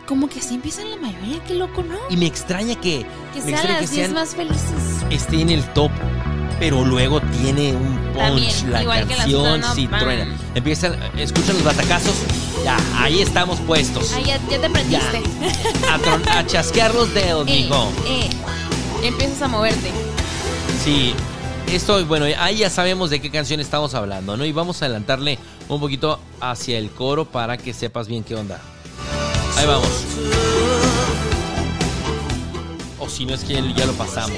Como 0.07 0.27
que 0.27 0.39
así 0.39 0.55
empiezan 0.55 0.89
la 0.91 0.97
mayoría, 0.97 1.41
qué 1.45 1.53
loco, 1.55 1.81
¿no? 1.83 1.97
y 2.09 2.17
me 2.17 2.25
extraña 2.25 2.75
que 2.81 3.05
Que 3.33 3.41
sean 3.41 3.67
las 3.67 3.79
10 3.79 3.89
sean- 3.91 4.13
más 4.13 4.35
felices. 4.35 5.05
esté 5.09 5.39
en 5.41 5.49
el 5.49 5.63
top, 5.73 5.91
pero 6.59 6.83
luego 6.85 7.21
tiene 7.21 7.73
un 7.73 7.97
punch 8.13 8.63
También, 8.63 8.71
la 8.71 9.05
canción, 9.07 9.61
Pam. 9.89 9.99
truena. 9.99 10.37
Empiezan, 10.55 10.95
escuchan 11.17 11.55
los 11.55 11.63
batacazos, 11.63 12.13
ya, 12.63 12.77
ahí 12.97 13.21
estamos 13.21 13.59
puestos. 13.61 14.13
Ahí 14.13 14.23
ya, 14.25 14.39
ya 14.49 14.61
te 14.61 14.69
prendiste. 14.69 15.21
A, 15.89 16.39
a 16.39 16.45
chasquear 16.47 16.93
los 16.95 17.13
dedos, 17.13 17.47
Eh, 17.49 17.63
mijo. 17.63 17.91
eh. 18.07 18.29
Empiezas 19.03 19.41
a 19.43 19.47
moverte. 19.47 19.91
Sí, 20.83 21.13
esto, 21.71 22.03
bueno, 22.05 22.25
ahí 22.39 22.57
ya 22.57 22.69
sabemos 22.69 23.09
de 23.09 23.19
qué 23.21 23.29
canción 23.29 23.59
estamos 23.59 23.93
hablando, 23.93 24.37
¿no? 24.37 24.45
Y 24.45 24.51
vamos 24.51 24.81
a 24.81 24.85
adelantarle 24.85 25.37
un 25.67 25.79
poquito 25.79 26.19
hacia 26.39 26.77
el 26.77 26.89
coro 26.89 27.25
para 27.25 27.57
que 27.57 27.73
sepas 27.73 28.07
bien 28.07 28.23
qué 28.23 28.35
onda. 28.35 28.59
Ahí 29.57 29.65
vamos. 29.65 29.87
O 32.99 33.09
si 33.09 33.25
no 33.25 33.33
es 33.33 33.43
que 33.43 33.53
ya 33.75 33.85
lo 33.85 33.93
pasamos. 33.93 34.37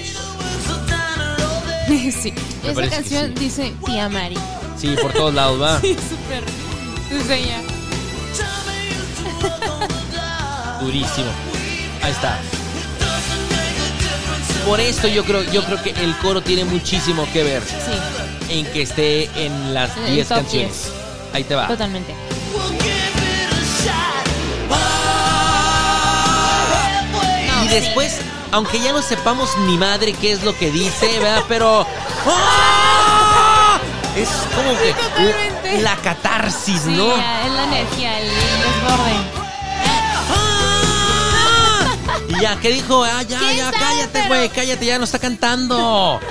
sí. 2.12 2.34
Me 2.64 2.72
Esa 2.72 2.74
parece 2.74 2.90
que 2.90 2.90
canción 3.02 3.28
sí. 3.38 3.44
dice 3.44 3.74
Tía 3.86 4.10
Mari. 4.10 4.38
Sí, 4.80 4.96
por 5.02 5.14
todos 5.14 5.34
lados 5.34 5.62
va. 5.62 5.80
Sí, 5.82 5.96
súper. 6.10 6.44
Es 7.22 7.30
ella. 7.30 7.62
Durísimo. 10.82 11.32
Ahí 12.04 12.12
está. 12.12 12.38
Por 14.66 14.80
esto 14.82 15.08
yo 15.08 15.24
creo, 15.24 15.44
yo 15.52 15.64
creo 15.64 15.82
que 15.82 15.92
el 15.92 16.16
coro 16.18 16.42
tiene 16.42 16.66
muchísimo 16.66 17.26
que 17.32 17.42
ver 17.44 17.64
Sí, 17.64 18.54
en 18.60 18.66
que 18.68 18.82
esté 18.82 19.30
en 19.46 19.74
las 19.74 19.96
En 19.96 20.04
el 20.06 20.14
10 20.16 20.28
top 20.28 20.38
canciones. 20.40 20.92
Ahí 21.34 21.44
te 21.46 21.56
va. 21.56 21.68
totalmente. 21.68 22.14
Y 27.64 27.68
después, 27.70 28.20
aunque 28.52 28.80
ya 28.80 28.92
no 28.94 29.02
sepamos 29.02 29.50
ni 29.68 29.78
madre 29.78 30.14
qué 30.14 30.32
es 30.32 30.44
lo 30.44 30.58
que 30.58 30.72
dice, 30.72 31.20
¿verdad? 31.20 31.44
Pero. 31.48 31.86
¡ah! 32.28 33.80
Es 34.16 34.30
como 34.56 34.72
que 34.80 35.82
la 35.82 35.96
catarsis, 35.98 36.82
Sí, 36.82 36.90
¿no? 36.90 37.06
es 37.16 37.52
la 37.52 37.64
energía, 37.66 38.20
el, 38.20 38.28
el 38.28 38.34
desborde. 38.34 39.14
¡Ah! 40.34 41.90
Y 42.30 42.42
ya, 42.42 42.60
¿qué 42.60 42.70
dijo? 42.72 43.04
Ah, 43.04 43.22
ya, 43.24 43.40
¿Quién 43.40 43.58
ya, 43.58 43.66
sabe? 43.66 43.78
cállate, 43.78 44.10
Pero- 44.14 44.28
güey, 44.28 44.50
cállate, 44.50 44.86
ya 44.86 44.98
no 44.98 45.04
está 45.04 45.20
cantando. 45.20 46.20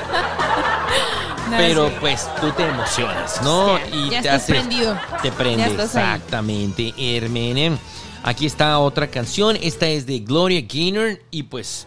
No, 1.49 1.56
Pero 1.58 1.87
sí. 1.90 1.94
pues 2.00 2.26
tú 2.40 2.50
te 2.50 2.64
emocionas, 2.66 3.40
¿no? 3.42 3.78
Y 3.92 4.06
ya 4.11 4.20
te 4.20 4.26
estás 4.26 4.42
hace. 4.42 4.52
prendido. 4.54 4.99
Te 5.23 5.30
prende, 5.30 5.80
exactamente, 5.80 6.92
Hermene. 6.99 7.78
Aquí 8.25 8.46
está 8.46 8.80
otra 8.80 9.06
canción. 9.06 9.56
Esta 9.62 9.87
es 9.87 10.06
de 10.06 10.18
Gloria 10.18 10.61
Gaynor. 10.68 11.20
Y 11.30 11.44
pues, 11.44 11.87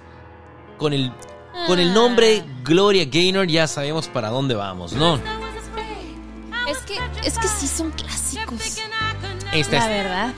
con 0.80 0.94
el, 0.94 1.12
con 1.68 1.80
el 1.80 1.92
Ah. 1.92 1.94
nombre 1.94 2.44
Gloria 2.64 3.06
Gaynor 3.06 3.48
ya 3.48 3.68
sabemos 3.68 4.08
para 4.08 4.30
dónde 4.30 4.56
vamos, 4.56 4.94
¿no? 4.94 5.20
Es 6.68 6.78
que, 6.80 7.00
es 7.24 7.38
que 7.38 7.48
sí 7.48 7.68
son 7.68 7.92
clásicos. 7.92 8.78
Esta 9.52 9.78
La 9.78 9.86
es, 9.86 10.04
verdad. 10.04 10.34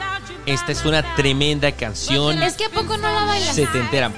esta 0.45 0.71
es 0.71 0.85
una 0.85 1.15
tremenda 1.15 1.71
canción. 1.73 2.41
Es 2.41 2.53
que 2.55 2.65
a 2.65 2.69
poco 2.69 2.95
no 2.97 3.09
la 3.13 3.25
bailas. 3.25 3.53
Se 3.55 3.65
te 3.67 3.79
entera. 3.79 4.09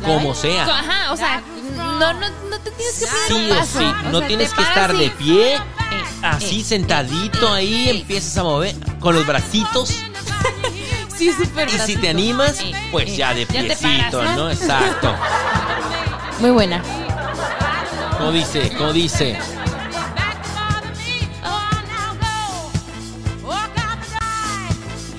¿La 0.00 0.06
Como 0.06 0.34
sea. 0.34 0.64
Ajá, 0.64 1.12
o 1.12 1.16
sea, 1.16 1.42
no, 1.76 2.12
no, 2.14 2.28
no 2.48 2.58
te 2.60 2.70
tienes 2.70 2.98
que 3.00 3.06
poner 3.06 3.26
Sí 3.26 3.34
un 3.34 3.52
o 3.52 3.54
paso. 3.58 3.78
sí, 3.80 3.84
O 3.84 4.10
no 4.12 4.18
sea, 4.20 4.28
tienes 4.28 4.54
que 4.54 4.62
estar 4.62 4.96
de 4.96 5.10
pie, 5.10 5.54
Eh, 5.56 5.60
así 6.22 6.60
eh, 6.60 6.64
sentadito 6.64 7.48
eh, 7.56 7.58
ahí, 7.58 7.88
empiezas 7.90 8.36
a 8.38 8.44
mover 8.44 8.74
con 9.00 9.14
los 9.16 9.26
bracitos. 9.26 9.90
Sí, 11.20 11.30
súper 11.34 11.68
Y 11.68 11.78
si 11.80 11.96
te 11.98 12.08
animas, 12.08 12.56
pues 12.90 13.14
ya 13.14 13.34
de 13.34 13.44
te 13.44 13.52
piecito, 13.52 14.20
paras, 14.20 14.36
¿no? 14.38 14.50
Exacto. 14.50 15.14
Muy 16.38 16.48
buena. 16.48 16.82
Como 18.16 18.32
dice, 18.32 18.72
como 18.78 18.90
dice. 18.94 19.38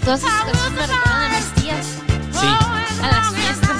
Todas 0.03 0.21
esas 0.21 0.43
canciones 0.43 0.71
me 0.71 0.87
recuerdan 0.87 1.21
a 1.21 1.29
mis 1.29 1.53
tías, 1.53 1.85
Sí. 2.31 2.47
a 3.03 3.07
las 3.07 3.35
fiestas. 3.35 3.77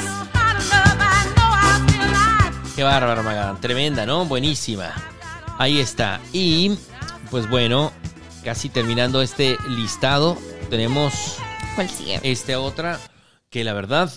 Qué 2.76 2.84
bárbaro, 2.84 3.24
Magan. 3.24 3.60
Tremenda, 3.60 4.06
¿no? 4.06 4.26
Buenísima. 4.26 4.92
Ahí 5.58 5.80
está. 5.80 6.20
Y, 6.34 6.78
pues 7.32 7.50
bueno, 7.50 7.92
casi 8.44 8.70
terminando 8.70 9.24
este 9.24 9.58
listado, 9.70 10.38
tenemos 10.70 11.40
¿Cuál 11.76 11.90
sigue? 11.90 12.20
esta 12.24 12.60
otra 12.60 13.00
que 13.50 13.64
la 13.64 13.74
verdad 13.74 14.12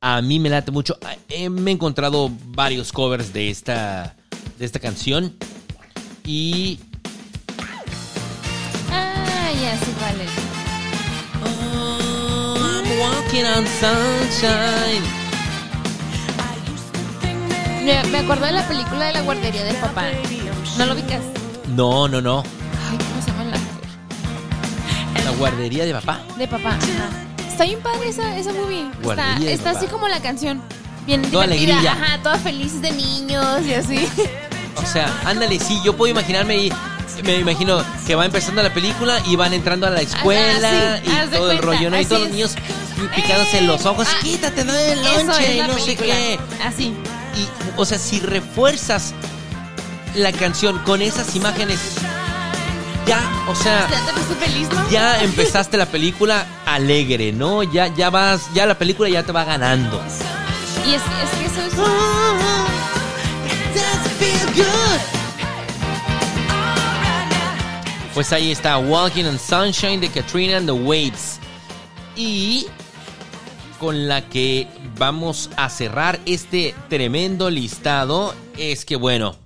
a 0.00 0.22
mí 0.22 0.38
me 0.38 0.48
late 0.48 0.70
mucho. 0.70 0.96
Eh, 1.28 1.50
me 1.50 1.70
he 1.70 1.74
encontrado 1.74 2.30
varios 2.46 2.92
covers 2.92 3.32
de 3.32 3.50
esta, 3.50 4.14
de 4.58 4.64
esta 4.64 4.78
canción. 4.78 5.36
Y... 6.24 6.78
Ah, 8.90 9.50
ya. 9.60 9.78
I'm 11.44 13.00
walking 13.00 13.44
on 13.44 13.66
sunshine. 13.66 15.02
Me, 17.84 18.02
me 18.10 18.18
acuerdo 18.18 18.46
de 18.46 18.52
la 18.52 18.68
película 18.68 19.06
de 19.06 19.12
la 19.14 19.22
guardería 19.22 19.64
del 19.64 19.76
papá. 19.76 20.06
¿No 20.76 20.86
lo 20.86 20.92
ubicas? 20.92 21.22
No, 21.74 22.06
no, 22.06 22.20
no. 22.20 22.42
Guardería 25.38 25.84
de 25.84 25.92
papá. 25.92 26.20
De 26.36 26.46
papá. 26.48 26.70
Ajá. 26.70 27.48
está 27.50 27.64
bien 27.64 27.80
padre 27.80 28.08
esa, 28.08 28.36
esa 28.36 28.52
movie. 28.52 28.82
Está, 28.86 29.02
Guardería 29.02 29.48
de 29.48 29.52
está 29.54 29.70
así 29.70 29.86
como 29.86 30.08
la 30.08 30.20
canción. 30.20 30.62
Bien 31.06 31.22
Toda 31.22 31.46
divertida. 31.46 31.78
alegría. 31.78 31.92
Ajá, 31.92 32.22
toda 32.22 32.38
feliz 32.38 32.80
de 32.82 32.92
niños 32.92 33.64
y 33.66 33.74
así. 33.74 34.08
O 34.76 34.86
sea, 34.86 35.12
ándale, 35.24 35.58
sí, 35.58 35.78
yo 35.84 35.96
puedo 35.96 36.10
imaginarme 36.10 36.56
y 36.56 36.72
me 37.24 37.36
imagino 37.36 37.82
que 38.06 38.14
va 38.14 38.24
empezando 38.26 38.62
la 38.62 38.72
película 38.72 39.18
y 39.26 39.34
van 39.34 39.52
entrando 39.52 39.86
a 39.86 39.90
la 39.90 40.00
escuela 40.02 41.00
sí, 41.02 41.10
y 41.10 41.34
todo 41.34 41.50
el 41.50 41.58
rollo, 41.58 41.90
¿no? 41.90 41.98
Y 42.00 42.04
todos 42.04 42.22
los 42.22 42.30
niños 42.30 42.54
picándose 43.16 43.62
los 43.62 43.86
ojos, 43.86 44.06
Ah, 44.08 44.18
quítate, 44.22 44.64
no 44.64 44.72
el 44.74 45.02
lonche 45.02 45.66
no 45.66 45.78
sé 45.78 45.96
qué. 45.96 46.38
Así. 46.64 46.94
Y, 47.36 47.48
o 47.76 47.84
sea, 47.84 47.98
si 47.98 48.20
refuerzas 48.20 49.14
la 50.14 50.32
canción 50.32 50.78
con 50.80 51.02
esas 51.02 51.34
imágenes, 51.34 51.78
ya, 53.08 53.44
o 53.48 53.54
sea, 53.54 53.88
¿Ya 53.90 54.06
te 54.06 54.12
pusiste 54.12 54.34
feliz, 54.34 54.68
no? 54.70 54.90
ya 54.90 55.22
empezaste 55.22 55.76
la 55.76 55.86
película 55.86 56.46
alegre, 56.66 57.32
¿no? 57.32 57.62
Ya, 57.62 57.88
ya 57.88 58.10
vas, 58.10 58.52
ya 58.54 58.66
la 58.66 58.76
película 58.76 59.08
ya 59.08 59.22
te 59.22 59.32
va 59.32 59.44
ganando. 59.44 60.00
Y 60.86 60.94
es, 60.94 61.02
es 61.02 61.38
que 61.38 61.46
eso 61.46 61.62
es. 61.62 61.78
Pues 68.18 68.32
ahí 68.32 68.50
está 68.50 68.78
Walking 68.78 69.26
on 69.26 69.38
Sunshine 69.38 70.00
de 70.00 70.08
Katrina 70.08 70.56
and 70.56 70.66
the 70.66 70.72
Waves. 70.72 71.38
Y 72.16 72.66
con 73.78 74.08
la 74.08 74.22
que 74.28 74.66
vamos 74.98 75.50
a 75.56 75.68
cerrar 75.68 76.18
este 76.26 76.74
tremendo 76.88 77.48
listado 77.48 78.34
es 78.56 78.84
que 78.84 78.96
bueno, 78.96 79.36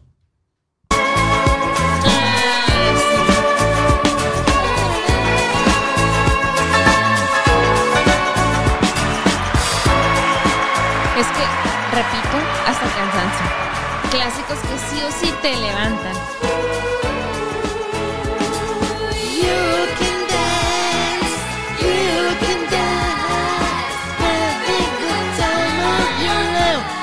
te 15.42 15.56
levantan. 15.56 16.12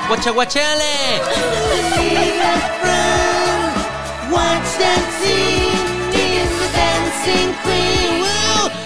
¡Guachaguachale! 0.07 1.19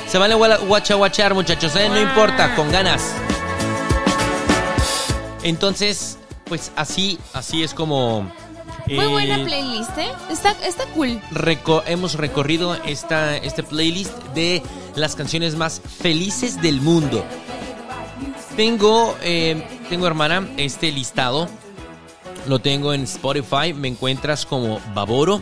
Se 0.08 0.18
vale 0.20 0.36
gua- 0.36 0.60
guachaguachar, 0.60 1.34
muchachos, 1.34 1.76
¿eh? 1.76 1.90
No 1.90 2.00
importa, 2.00 2.56
con 2.56 2.72
ganas. 2.72 3.14
Entonces, 5.42 6.18
pues 6.46 6.72
así, 6.76 7.20
así 7.34 7.64
es 7.64 7.74
como... 7.74 8.32
Muy 8.88 9.06
eh, 9.06 9.08
buena 9.08 9.44
playlist, 9.46 9.98
¿eh? 9.98 10.10
Está, 10.30 10.52
está 10.66 10.86
cool. 10.94 11.20
reco- 11.32 11.84
hemos 11.88 12.16
recorrido 12.16 12.76
esta, 12.86 13.38
este 13.38 13.64
playlist 13.64 14.12
de 14.36 14.62
las 14.96 15.16
canciones 15.16 15.56
más 15.56 15.82
felices 16.02 16.62
del 16.62 16.82
mundo. 16.82 17.24
Tengo, 18.56 19.18
eh, 19.24 19.64
tengo 19.90 20.06
hermana, 20.08 20.48
este 20.58 20.92
listado. 20.92 21.48
Lo 22.48 22.60
tengo 22.60 22.94
en 22.94 23.04
Spotify. 23.04 23.74
Me 23.74 23.88
encuentras 23.88 24.46
como 24.46 24.80
Baboro. 24.94 25.42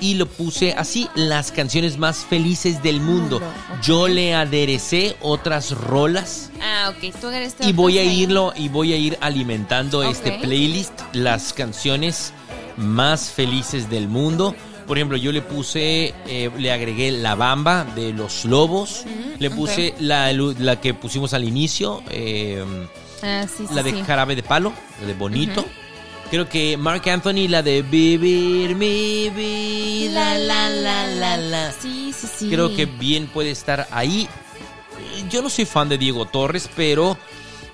Y 0.00 0.14
lo 0.14 0.26
puse 0.26 0.72
así, 0.72 1.08
las 1.14 1.52
canciones 1.52 1.98
más 1.98 2.18
felices 2.18 2.82
del 2.82 3.00
mundo. 3.00 3.40
Yo 3.82 4.08
le 4.08 4.34
aderecé 4.34 5.16
otras 5.22 5.70
rolas. 5.70 6.50
Ah, 6.60 6.90
ok. 6.90 7.14
Tú 7.20 7.28
Y 7.60 7.72
voy 7.72 7.98
a 7.98 8.04
irlo, 8.04 8.52
y 8.56 8.68
voy 8.68 8.92
a 8.92 8.96
ir 8.96 9.16
alimentando 9.20 10.02
este 10.02 10.32
playlist, 10.32 10.92
las 11.12 11.52
canciones 11.52 12.32
más 12.76 13.30
felices 13.30 13.88
del 13.90 14.08
mundo. 14.08 14.54
Por 14.86 14.98
ejemplo, 14.98 15.16
yo 15.16 15.32
le 15.32 15.40
puse, 15.40 16.14
eh, 16.26 16.50
le 16.58 16.70
agregué 16.72 17.10
La 17.10 17.34
Bamba 17.34 17.84
de 17.94 18.12
los 18.12 18.44
Lobos. 18.44 19.04
le 19.38 19.50
puse 19.50 19.94
la, 19.98 20.32
la 20.32 20.80
que 20.80 20.92
pusimos 20.94 21.32
al 21.34 21.44
inicio, 21.44 22.02
eh, 22.10 22.64
Ah, 23.22 23.46
sí, 23.48 23.64
sí, 23.66 23.74
la 23.74 23.82
de 23.82 23.92
sí. 23.92 24.02
Jarabe 24.06 24.36
de 24.36 24.42
Palo, 24.42 24.72
la 25.00 25.06
de 25.06 25.14
Bonito. 25.14 25.64
Creo 26.30 26.46
que 26.48 26.76
Mark 26.76 27.08
Anthony, 27.08 27.48
la 27.48 27.62
de 27.62 27.80
Vivir 27.80 28.74
mi 28.76 29.30
vida, 29.30 30.36
la, 30.36 30.68
la, 30.68 31.06
la, 31.06 31.36
la. 31.38 31.72
Sí, 31.72 32.12
sí, 32.14 32.26
sí. 32.38 32.48
Creo 32.50 32.74
que 32.76 32.84
bien 32.84 33.26
puede 33.28 33.50
estar 33.50 33.88
ahí. 33.90 34.28
Yo 35.30 35.40
no 35.40 35.48
soy 35.48 35.64
fan 35.64 35.88
de 35.88 35.96
Diego 35.96 36.26
Torres, 36.26 36.68
pero 36.76 37.16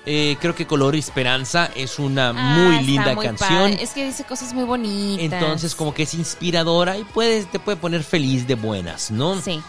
eh, 0.05 0.35
creo 0.39 0.55
que 0.55 0.65
Color 0.65 0.95
y 0.95 0.99
Esperanza 0.99 1.69
es 1.75 1.99
una 1.99 2.29
Ah, 2.29 2.33
muy 2.33 2.83
linda 2.83 3.13
muy 3.13 3.25
canción. 3.25 3.71
padre. 3.71 3.83
Es 3.83 3.91
que 3.91 4.05
dice 4.05 4.23
cosas 4.23 4.53
muy 4.53 4.63
bonitas. 4.63 5.23
Entonces, 5.41 5.75
como 5.75 5.93
que 5.93 6.03
es 6.03 6.13
inspiradora 6.13 6.97
y 6.97 7.03
puedes, 7.03 7.49
te 7.51 7.59
puede 7.59 7.77
poner 7.77 8.03
feliz 8.03 8.47
de 8.47 8.55
buenas, 8.55 9.11
¿no? 9.11 9.39
Sí. 9.41 9.61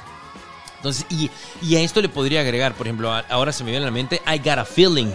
Entonces, 0.77 1.07
y, 1.11 1.31
y 1.61 1.77
a 1.77 1.81
esto 1.81 2.01
le 2.01 2.09
podría 2.09 2.41
agregar, 2.41 2.75
por 2.75 2.87
ejemplo, 2.87 3.13
ahora 3.29 3.53
se 3.53 3.63
me 3.63 3.71
viene 3.71 3.85
a 3.85 3.89
la 3.89 3.93
mente 3.93 4.21
I 4.27 4.39
Got 4.39 4.59
a 4.59 4.65
Feeling, 4.65 5.13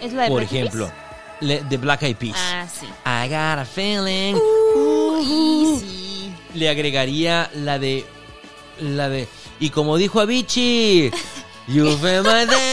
¿Es 0.00 0.12
la 0.12 0.22
de 0.24 0.28
por 0.28 0.40
Black 0.42 0.52
ejemplo, 0.52 0.92
de 1.40 1.76
Black 1.78 2.02
Eyed 2.02 2.16
Peas. 2.16 2.36
Ah, 2.38 2.66
sí. 2.68 2.86
I 2.86 3.28
Got 3.28 3.58
a 3.58 3.64
Feeling. 3.64 4.36
Y 5.22 5.78
sí. 5.80 6.32
le 6.54 6.68
agregaría 6.68 7.50
la 7.54 7.78
de 7.80 8.04
la 8.80 9.08
de 9.08 9.26
y 9.60 9.70
como 9.70 9.96
dijo 9.96 10.20
Avicii 10.20 11.10
You 11.68 11.96
feel 11.98 12.22
my 12.22 12.44
day, 12.46 12.46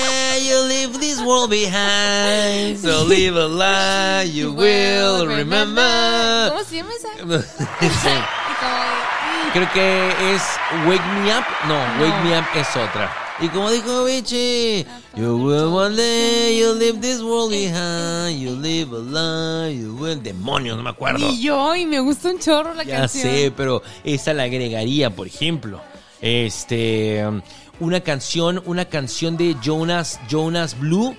you 0.49 0.59
leave 0.67 0.99
this 0.99 1.19
world 1.21 1.51
behind. 1.51 2.79
So 2.79 3.03
live 3.03 3.35
a 3.35 3.47
lie, 3.47 4.23
you 4.23 4.51
will 4.51 5.27
remember. 5.27 6.49
¿Cómo 6.51 6.63
se 6.63 6.77
llama 6.77 6.89
esa? 6.93 7.09
Creo 9.53 9.71
que 9.73 10.09
es 10.33 10.41
Wake 10.87 11.01
Me 11.23 11.31
Up. 11.35 11.43
No, 11.67 11.97
No. 11.97 12.03
Wake 12.03 12.23
Me 12.23 12.37
Up 12.37 12.45
es 12.55 12.67
otra. 12.75 13.11
Y 13.41 13.47
como 13.49 13.69
dijo 13.71 14.01
Avicii, 14.01 14.85
You 15.15 15.37
will 15.37 15.73
one 15.73 15.95
day, 15.95 16.59
you 16.59 16.73
leave 16.73 16.99
this 16.99 17.21
world 17.21 17.51
behind. 17.51 18.37
You 18.39 18.51
live 18.55 18.91
a 18.93 18.99
lie, 18.99 19.77
you 19.81 19.95
will. 19.95 20.19
Demonios, 20.21 20.77
no 20.77 20.83
me 20.83 20.89
acuerdo. 20.89 21.19
Y 21.29 21.41
yo, 21.41 21.75
y 21.75 21.85
me 21.85 21.99
gusta 21.99 22.29
un 22.29 22.39
chorro 22.39 22.73
la 22.73 22.83
Ya 22.83 22.99
canción. 23.01 23.23
sé, 23.23 23.53
pero 23.55 23.81
esa 24.03 24.33
la 24.33 24.43
agregaría, 24.43 25.09
por 25.09 25.27
ejemplo. 25.27 25.81
Este, 26.21 27.23
una 27.79 28.01
canción, 28.01 28.61
una 28.65 28.85
canción 28.85 29.37
de 29.37 29.55
Jonas, 29.61 30.19
Jonas 30.29 30.77
Blue, 30.79 31.15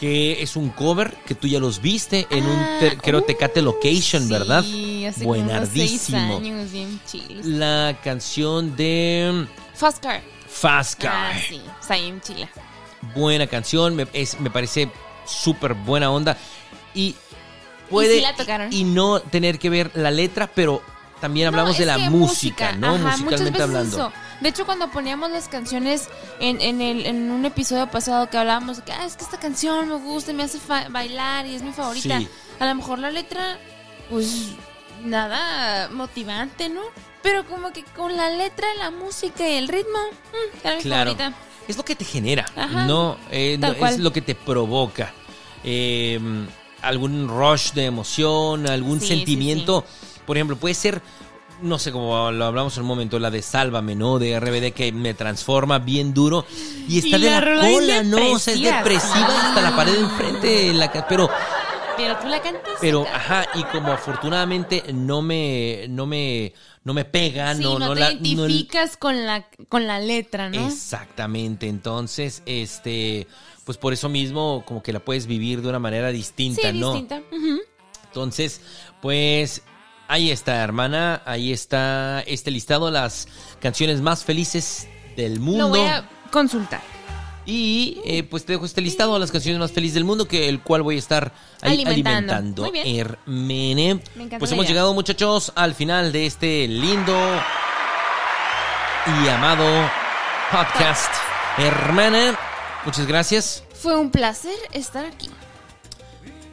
que 0.00 0.42
es 0.42 0.56
un 0.56 0.70
cover 0.70 1.14
que 1.26 1.34
tú 1.34 1.46
ya 1.46 1.60
los 1.60 1.80
viste 1.80 2.26
en 2.30 2.44
un, 2.44 2.58
Ah, 2.58 2.76
te- 2.80 2.96
creo, 2.98 3.20
uh, 3.20 3.22
Tecate 3.22 3.62
Location, 3.62 4.28
¿verdad? 4.28 4.62
Sí, 4.64 5.06
hace 5.06 5.24
como 5.24 5.38
unos 5.38 5.68
seis 5.72 6.10
Buenardísimo. 6.10 6.36
años, 6.36 6.72
bien 6.72 7.00
chiles. 7.06 7.46
La 7.46 7.96
canción 8.02 8.74
de 8.76 9.46
Fast 9.74 10.02
Car. 10.02 10.20
Fast 10.48 11.00
Car. 11.00 11.32
Ah, 11.34 11.38
sí, 11.48 11.60
está 11.80 11.94
bien 11.96 12.20
chila. 12.20 12.48
Buena 13.14 13.46
canción, 13.46 13.94
me, 13.94 14.06
es- 14.12 14.38
me 14.40 14.50
parece 14.50 14.90
súper 15.26 15.74
buena 15.74 16.10
onda. 16.10 16.36
Y 16.94 17.14
puede 17.88 18.16
sí 18.16 18.20
la 18.22 18.34
tocaron. 18.34 18.72
y 18.72 18.84
no 18.84 19.20
tener 19.20 19.58
que 19.58 19.70
ver 19.70 19.90
la 19.94 20.10
letra, 20.10 20.50
pero 20.52 20.82
también 21.20 21.46
hablamos 21.46 21.74
No, 21.74 21.78
de 21.78 21.86
la 21.86 21.98
música, 22.10 22.72
¿no? 22.72 22.94
ajá, 22.96 23.16
Musicalmente 23.18 23.62
hablando. 23.62 23.96
eso. 23.96 24.12
De 24.40 24.48
hecho, 24.48 24.66
cuando 24.66 24.90
poníamos 24.90 25.30
las 25.30 25.48
canciones 25.48 26.08
en, 26.40 26.60
en, 26.60 26.80
el, 26.80 27.06
en 27.06 27.30
un 27.30 27.44
episodio 27.44 27.90
pasado 27.90 28.28
que 28.28 28.36
hablábamos 28.36 28.78
de 28.78 28.82
que 28.84 28.92
ah, 28.92 29.04
es 29.04 29.16
que 29.16 29.24
esta 29.24 29.38
canción 29.38 29.88
me 29.88 29.94
gusta 29.96 30.32
y 30.32 30.34
me 30.34 30.42
hace 30.42 30.58
bailar 30.90 31.46
y 31.46 31.54
es 31.54 31.62
mi 31.62 31.72
favorita. 31.72 32.18
Sí. 32.18 32.28
A 32.60 32.66
lo 32.66 32.74
mejor 32.74 32.98
la 32.98 33.10
letra, 33.10 33.58
pues 34.10 34.50
nada 35.04 35.88
motivante, 35.90 36.68
¿no? 36.68 36.82
Pero 37.22 37.46
como 37.46 37.72
que 37.72 37.84
con 37.84 38.16
la 38.16 38.28
letra, 38.30 38.66
la 38.78 38.90
música 38.90 39.48
y 39.48 39.54
el 39.54 39.68
ritmo, 39.68 39.98
mm, 40.32 40.66
era 40.66 40.76
mi 40.76 40.82
Claro. 40.82 41.12
favorita. 41.12 41.36
Es 41.66 41.76
lo 41.78 41.84
que 41.84 41.96
te 41.96 42.04
genera, 42.04 42.44
Ajá, 42.56 42.84
no, 42.84 43.16
Eh, 43.30 43.56
no, 43.58 43.72
es 43.86 43.98
lo 43.98 44.12
que 44.12 44.20
te 44.20 44.34
provoca. 44.34 45.12
Eh, 45.62 46.20
algún 46.82 47.28
rush 47.28 47.72
de 47.72 47.86
emoción, 47.86 48.68
algún 48.68 49.00
Sí, 49.00 49.06
sí, 49.08 49.14
sentimiento. 49.16 49.84
Por 50.26 50.36
ejemplo, 50.36 50.56
puede 50.56 50.74
ser, 50.74 51.00
no 51.62 51.78
sé, 51.78 51.92
como 51.92 52.30
lo 52.32 52.44
hablamos 52.44 52.76
en 52.76 52.82
un 52.82 52.88
momento, 52.88 53.18
la 53.18 53.30
de 53.30 53.42
Sálvame, 53.42 53.94
¿no? 53.94 54.18
De 54.18 54.38
RBD 54.38 54.72
que 54.72 54.92
me 54.92 55.14
transforma 55.14 55.78
bien 55.78 56.12
duro. 56.14 56.44
Y 56.88 56.98
está 56.98 57.16
Y 57.18 57.20
de 57.22 57.30
la 57.30 57.40
cola, 57.60 58.02
¿no? 58.02 58.32
O 58.32 58.38
sea, 58.38 58.54
es 58.54 58.60
depresiva, 58.60 59.28
sí. 59.30 59.36
hasta 59.46 59.60
la 59.62 59.76
pared 59.76 59.92
de 59.92 60.00
enfrente. 60.00 60.72
La, 60.74 60.90
pero 61.08 61.28
Pero 61.96 62.16
tú 62.18 62.26
la 62.28 62.40
cantas. 62.42 62.72
pero 62.80 63.06
ajá 63.12 63.46
y 63.54 63.62
como 63.64 63.92
afortunadamente 63.92 64.82
no 64.92 65.22
me 65.22 65.86
no 65.88 66.06
me 66.06 66.52
no 66.82 66.92
me 66.92 67.04
pega 67.04 67.54
Sí, 67.54 67.62
no 67.62 67.78
no, 67.78 67.88
no 67.88 67.94
te 67.94 68.00
la 68.00 68.12
no- 68.14 68.18
identificas 68.20 68.96
con, 68.96 69.24
la, 69.24 69.46
con 69.68 69.86
la 69.86 70.00
letra, 70.00 70.48
¿no? 70.50 70.66
exactamente 70.66 71.68
entonces 71.68 72.42
este 72.46 73.28
pues 73.64 73.78
por 73.78 73.92
eso 73.92 74.08
mismo 74.08 74.64
como 74.66 74.82
que 74.82 74.92
la 74.92 74.98
puedes 75.00 75.26
vivir 75.26 75.62
de 75.62 75.68
una 75.68 75.78
manera 75.78 76.08
distinta 76.10 76.72
sí, 76.72 76.78
no 76.78 76.92
distinta. 76.94 77.22
Entonces 78.06 78.60
pues 79.00 79.62
ahí 80.08 80.30
está 80.30 80.62
hermana 80.62 81.22
ahí 81.24 81.52
está 81.52 82.20
este 82.26 82.50
listado 82.50 82.90
las 82.90 83.26
canciones 83.60 84.00
más 84.00 84.24
felices 84.24 84.88
del 85.16 85.40
mundo 85.40 85.64
Lo 85.64 85.68
voy 85.68 85.80
a 85.86 86.08
consultar. 86.30 86.80
Y 87.46 88.00
eh, 88.06 88.22
pues 88.22 88.46
te 88.46 88.54
dejo 88.54 88.64
este 88.64 88.80
listado 88.80 89.12
de 89.14 89.20
las 89.20 89.30
canciones 89.30 89.60
más 89.60 89.70
felices 89.70 89.94
del 89.94 90.04
mundo, 90.04 90.26
que 90.26 90.48
el 90.48 90.62
cual 90.62 90.82
voy 90.82 90.96
a 90.96 90.98
estar 90.98 91.30
ahí 91.60 91.74
Alimentando. 91.82 92.32
alimentando. 92.32 92.62
Muy 92.62 92.70
bien. 92.72 93.00
Hermene. 93.00 93.94
Me 94.14 94.22
encanta 94.24 94.38
Pues 94.38 94.50
la 94.50 94.54
hemos 94.54 94.64
idea. 94.64 94.72
llegado, 94.74 94.94
muchachos, 94.94 95.52
al 95.54 95.74
final 95.74 96.10
de 96.10 96.24
este 96.24 96.66
lindo 96.66 97.14
y 99.22 99.28
amado 99.28 99.66
podcast. 100.50 101.12
Hermana, 101.58 102.38
muchas 102.86 103.06
gracias. 103.06 103.62
Fue 103.74 103.94
un 103.96 104.10
placer 104.10 104.56
estar 104.72 105.04
aquí. 105.04 105.28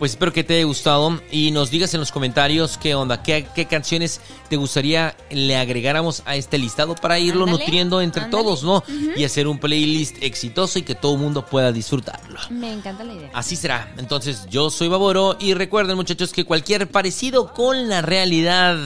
Pues 0.02 0.14
espero 0.14 0.34
que 0.34 0.44
te 0.44 0.56
haya 0.56 0.66
gustado 0.66 1.22
y 1.30 1.52
nos 1.52 1.70
digas 1.70 1.94
en 1.94 2.00
los 2.00 2.12
comentarios 2.12 2.80
qué 2.80 2.96
onda, 2.96 3.22
qué, 3.22 3.46
qué 3.54 3.68
canciones 3.68 4.20
te 4.50 4.56
gustaría 4.56 5.16
le 5.30 5.56
agregáramos 5.56 6.24
a 6.26 6.36
este 6.36 6.58
listado 6.58 6.96
para 6.96 7.20
irlo 7.20 7.44
Ándale, 7.44 7.60
nutriendo 7.60 8.02
entre 8.02 8.24
ándale. 8.24 8.44
todos, 8.44 8.64
¿no? 8.64 8.84
Y 9.16 9.24
hacer 9.26 9.48
un 9.48 9.60
playlist 9.60 10.16
exitoso 10.24 10.80
y 10.80 10.82
que 10.82 10.96
todo 10.96 11.14
el 11.14 11.20
mundo 11.20 11.46
pueda 11.46 11.72
disfrutarlo. 11.72 12.40
Me 12.50 12.74
encanta 12.74 13.04
la 13.04 13.14
idea. 13.14 13.30
Así 13.32 13.56
será. 13.56 13.94
Entonces, 14.00 14.48
yo 14.50 14.72
soy 14.72 14.88
Baboro 14.88 15.38
y 15.40 15.54
recuerden, 15.54 15.98
muchachos, 15.98 16.34
que 16.34 16.46
cualquier 16.46 16.88
parecido 16.90 17.54
con 17.54 17.88
la 17.88 18.02
realidad 18.02 18.80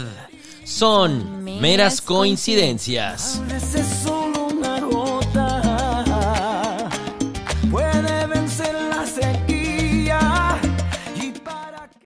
son 0.66 1.46
Meras 1.46 1.62
meras 1.62 2.02
coincidencias. 2.02 3.42